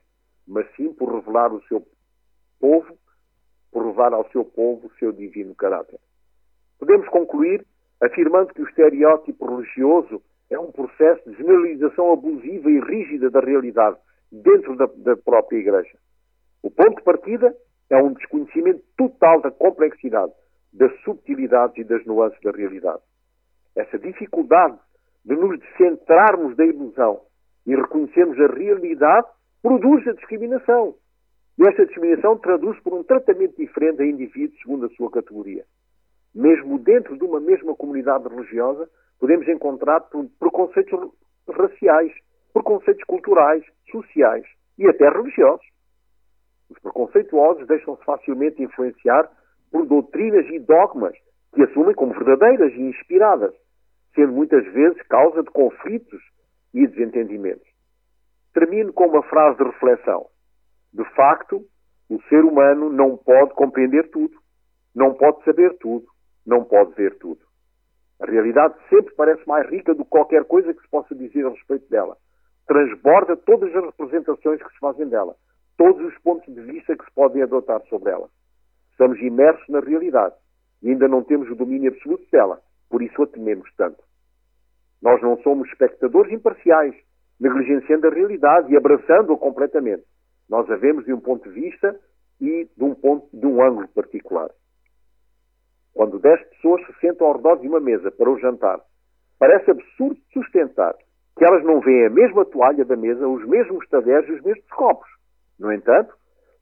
mas 0.47 0.67
sim 0.76 0.93
por 0.93 1.13
revelar 1.13 1.54
o 1.54 1.62
seu 1.63 1.86
povo, 2.60 2.97
por 3.71 3.86
revelar 3.86 4.13
ao 4.13 4.30
seu 4.32 4.43
povo 4.43 4.88
o 4.88 4.91
seu 4.97 5.12
divino 5.12 5.56
caráter. 5.56 6.00
Podemos 6.80 7.08
concluir 7.10 7.65
afirmando 8.02 8.54
que 8.54 8.62
o 8.62 8.67
estereótipo 8.67 9.45
religioso 9.45 10.21
é 10.50 10.58
um 10.60 10.71
processo 10.71 11.30
de 11.30 11.38
generalização 11.38 12.12
abusiva 12.13 12.69
e 12.69 12.80
rígida 12.80 13.30
da 13.30 13.39
realidade, 13.39 13.97
dentro 14.32 14.76
da, 14.76 14.86
da 14.97 15.17
própria 15.17 15.58
Igreja. 15.58 15.97
O 16.62 16.69
ponto 16.69 16.97
de 16.97 17.04
partida 17.04 17.56
é 17.89 17.97
um 17.97 18.13
desconhecimento 18.13 18.84
total 18.97 19.41
da 19.41 19.52
complexidade, 19.52 20.32
das 20.73 20.91
subtilidades 21.02 21.78
e 21.78 21.84
das 21.84 22.06
nuances 22.06 22.39
da 22.41 22.52
realidade. 22.52 23.02
Essa 23.76 23.97
dificuldade 23.97 24.78
de 25.27 25.35
nos 25.35 25.59
descentrarmos 25.59 26.55
da 26.55 26.65
ilusão 26.65 27.19
e 27.65 27.75
reconhecermos 27.75 28.39
a 28.39 28.47
realidade 28.47 29.27
produz 29.61 30.07
a 30.07 30.13
discriminação. 30.13 30.95
E 31.59 31.67
esta 31.67 31.85
discriminação 31.85 32.37
traduz 32.37 32.79
por 32.79 32.93
um 32.93 33.03
tratamento 33.03 33.57
diferente 33.57 34.01
a 34.01 34.05
indivíduos 34.05 34.57
segundo 34.61 34.85
a 34.85 34.89
sua 34.89 35.11
categoria. 35.11 35.65
Mesmo 36.33 36.79
dentro 36.79 37.17
de 37.17 37.25
uma 37.25 37.41
mesma 37.41 37.75
comunidade 37.75 38.27
religiosa, 38.29 38.89
podemos 39.19 39.45
encontrar 39.49 40.01
preconceitos 40.39 41.11
raciais, 41.49 42.13
preconceitos 42.53 43.03
culturais, 43.03 43.63
sociais 43.91 44.45
e 44.77 44.87
até 44.87 45.09
religiosos. 45.09 45.65
Os 46.69 46.79
preconceituosos 46.79 47.67
deixam-se 47.67 48.03
facilmente 48.05 48.63
influenciar 48.63 49.29
por 49.71 49.85
doutrinas 49.85 50.45
e 50.47 50.59
dogmas 50.59 51.17
que 51.53 51.63
assumem 51.63 51.95
como 51.95 52.13
verdadeiras 52.13 52.71
e 52.73 52.81
inspiradas, 52.81 53.53
sendo 54.17 54.34
muitas 54.34 54.65
vezes 54.73 54.99
causa 55.03 55.43
de 55.43 55.51
conflitos 55.51 56.19
e 56.73 56.88
desentendimentos. 56.88 57.67
Termino 58.51 58.91
com 58.91 59.06
uma 59.06 59.21
frase 59.23 59.58
de 59.60 59.63
reflexão. 59.63 60.25
De 60.91 61.06
facto, 61.13 61.63
o 62.10 62.19
ser 62.23 62.43
humano 62.43 62.89
não 62.89 63.15
pode 63.15 63.53
compreender 63.53 64.10
tudo, 64.10 64.36
não 64.95 65.13
pode 65.13 65.43
saber 65.43 65.77
tudo, 65.77 66.08
não 66.43 66.63
pode 66.63 66.95
ver 66.95 67.15
tudo. 67.19 67.41
A 68.19 68.25
realidade 68.25 68.73
sempre 68.89 69.13
parece 69.13 69.47
mais 69.47 69.69
rica 69.69 69.93
do 69.93 70.03
que 70.03 70.10
qualquer 70.10 70.43
coisa 70.45 70.73
que 70.73 70.82
se 70.82 70.89
possa 70.89 71.13
dizer 71.13 71.45
a 71.45 71.49
respeito 71.49 71.88
dela 71.88 72.17
transborda 72.67 73.38
todas 73.38 73.73
as 73.73 73.86
representações 73.86 74.62
que 74.62 74.71
se 74.73 74.80
fazem 74.80 75.08
dela, 75.08 75.36
todos 75.77 76.06
os 76.06 76.17
pontos 76.19 76.53
de 76.53 76.62
vista 76.62 76.95
que 76.95 77.06
se 77.06 77.12
podem 77.13 77.41
adotar 77.41 77.82
sobre 77.88 78.12
ela. 78.12 78.30
Estamos 78.91 79.19
imersos 79.19 79.67
na 79.69 79.80
realidade 79.80 80.36
e 80.84 80.89
ainda 80.89 81.08
não 81.08 81.23
temos 81.23 81.49
o 81.49 81.56
domínio 81.56 81.91
absoluto 81.91 82.25
dela, 82.30 82.62
por 82.89 83.01
isso 83.01 83.23
a 83.23 83.27
tememos 83.27 83.69
tanto. 83.77 84.03
Nós 85.01 85.21
não 85.21 85.38
somos 85.41 85.67
espectadores 85.69 86.31
imparciais, 86.31 86.95
negligenciando 87.39 88.07
a 88.07 88.12
realidade 88.12 88.71
e 88.71 88.77
abraçando-a 88.77 89.38
completamente. 89.38 90.03
Nós 90.49 90.69
a 90.69 90.75
vemos 90.75 91.05
de 91.05 91.13
um 91.13 91.19
ponto 91.19 91.49
de 91.49 91.60
vista 91.60 91.99
e 92.41 92.67
de 92.75 92.83
um, 92.83 92.95
ponto, 92.95 93.27
de 93.33 93.45
um 93.45 93.62
ângulo 93.62 93.88
particular. 93.89 94.49
Quando 95.93 96.19
dez 96.19 96.41
pessoas 96.49 96.86
se 96.86 96.93
sentam 96.99 97.27
ao 97.27 97.36
redor 97.38 97.57
de 97.57 97.67
uma 97.67 97.79
mesa 97.79 98.12
para 98.12 98.29
o 98.29 98.39
jantar, 98.39 98.79
parece 99.39 99.71
absurdo 99.71 100.19
sustentar 100.31 100.95
que 101.38 101.45
elas 101.45 101.63
não 101.63 101.79
veem 101.79 102.07
a 102.07 102.10
mesma 102.10 102.45
toalha 102.45 102.83
da 102.83 102.95
mesa, 102.95 103.27
os 103.27 103.45
mesmos 103.47 103.88
talheres 103.89 104.27
e 104.27 104.33
os 104.33 104.41
mesmos 104.41 104.69
copos. 104.69 105.07
No 105.60 105.71
entanto, 105.71 106.13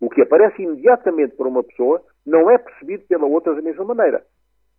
o 0.01 0.09
que 0.09 0.21
aparece 0.21 0.61
imediatamente 0.61 1.35
para 1.35 1.47
uma 1.47 1.63
pessoa 1.63 2.01
não 2.25 2.49
é 2.49 2.57
percebido 2.57 3.05
pela 3.07 3.25
outra 3.25 3.55
da 3.55 3.61
mesma 3.61 3.85
maneira. 3.85 4.23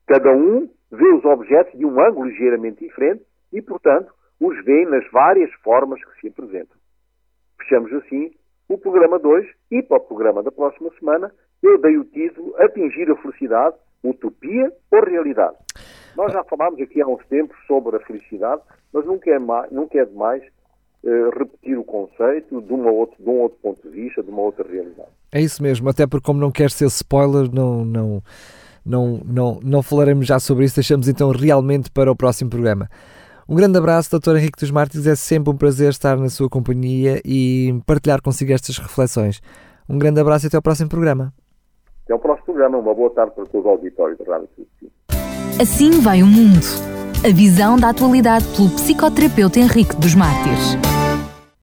Cada 0.07 0.31
um 0.33 0.69
vê 0.91 1.09
os 1.15 1.25
objetos 1.25 1.79
de 1.79 1.85
um 1.85 1.99
ângulo 2.01 2.29
ligeiramente 2.29 2.85
diferente 2.85 3.25
e, 3.53 3.63
portanto, 3.63 4.13
os 4.41 4.65
vê 4.65 4.85
nas 4.87 5.09
várias 5.11 5.53
formas 5.63 6.03
que 6.05 6.21
se 6.21 6.29
apresentam. 6.29 6.77
Fechamos 7.59 7.93
assim 7.95 8.33
o 8.69 8.77
programa 8.77 9.19
2 9.19 9.47
e 9.71 9.83
para 9.83 9.99
o 9.99 10.01
programa 10.01 10.43
da 10.43 10.51
próxima 10.51 10.91
semana 10.99 11.33
eu 11.63 11.79
dei 11.79 11.97
o 11.97 12.05
título 12.05 12.55
Atingir 12.59 13.11
a 13.11 13.17
Felicidade, 13.17 13.77
Utopia 14.05 14.73
ou 14.91 15.05
Realidade. 15.05 15.57
Nós 16.17 16.33
já 16.33 16.43
falámos 16.45 16.81
aqui 16.81 17.01
há 17.01 17.07
uns 17.07 17.25
tempos 17.27 17.57
sobre 17.67 17.97
a 17.97 18.01
felicidade, 18.01 18.63
mas 18.93 19.05
nunca 19.05 19.31
é, 19.31 19.39
mais, 19.39 19.71
nunca 19.71 19.99
é 19.99 20.05
demais 20.05 20.43
repetir 21.39 21.79
o 21.79 21.85
conceito 21.85 22.61
de, 22.61 22.73
uma 22.73 22.91
outro, 22.91 23.23
de 23.23 23.29
um 23.29 23.41
outro 23.41 23.59
ponto 23.63 23.81
de 23.83 23.89
vista, 23.89 24.23
de 24.23 24.31
uma 24.31 24.43
outra 24.43 24.67
realidade. 24.69 25.09
É 25.33 25.41
isso 25.41 25.63
mesmo, 25.63 25.89
até 25.89 26.07
porque 26.07 26.25
como 26.25 26.41
não 26.41 26.51
quer 26.51 26.71
ser 26.71 26.87
spoiler, 26.87 27.53
não, 27.53 27.85
não, 27.85 28.23
não, 28.85 29.21
não, 29.25 29.61
não 29.63 29.83
falaremos 29.83 30.27
já 30.27 30.41
sobre 30.41 30.65
isso, 30.65 30.77
deixamos 30.77 31.09
então 31.09 31.31
realmente 31.31 31.91
para 31.91 32.11
o 32.11 32.17
próximo 32.17 32.51
programa. 32.51 32.89
Um 33.49 33.55
grande 33.55 33.79
abraço, 33.79 34.19
Dr. 34.19 34.37
Henrique 34.37 34.59
dos 34.59 34.73
Mártires, 34.73 35.07
é 35.07 35.15
sempre 35.15 35.53
um 35.53 35.57
prazer 35.57 35.91
estar 35.91 36.17
na 36.17 36.29
sua 36.29 36.49
companhia 36.49 37.21
e 37.25 37.79
partilhar 37.87 38.21
consigo 38.21 38.53
estas 38.53 38.77
reflexões. 38.79 39.41
Um 39.89 39.99
grande 39.99 40.21
abraço 40.21 40.47
e 40.47 40.49
até 40.49 40.57
ao 40.57 40.63
próximo 40.63 40.89
programa. 40.89 41.33
Até 42.05 42.13
ao 42.13 42.19
próximo 42.19 42.47
programa, 42.47 42.79
uma 42.79 42.93
boa 42.93 43.11
tarde 43.11 43.33
para 43.37 43.47
todo 43.47 43.67
o 43.67 43.69
auditório 43.69 44.19
da 44.19 44.25
Rádio 44.25 44.49
Assim 45.61 46.01
vai 46.01 46.23
o 46.23 46.27
mundo. 46.27 46.67
A 47.25 47.33
visão 47.33 47.79
da 47.79 47.91
atualidade 47.91 48.45
pelo 48.57 48.69
psicoterapeuta 48.71 49.61
Henrique 49.61 49.95
dos 49.97 50.15
Mártires. 50.15 50.77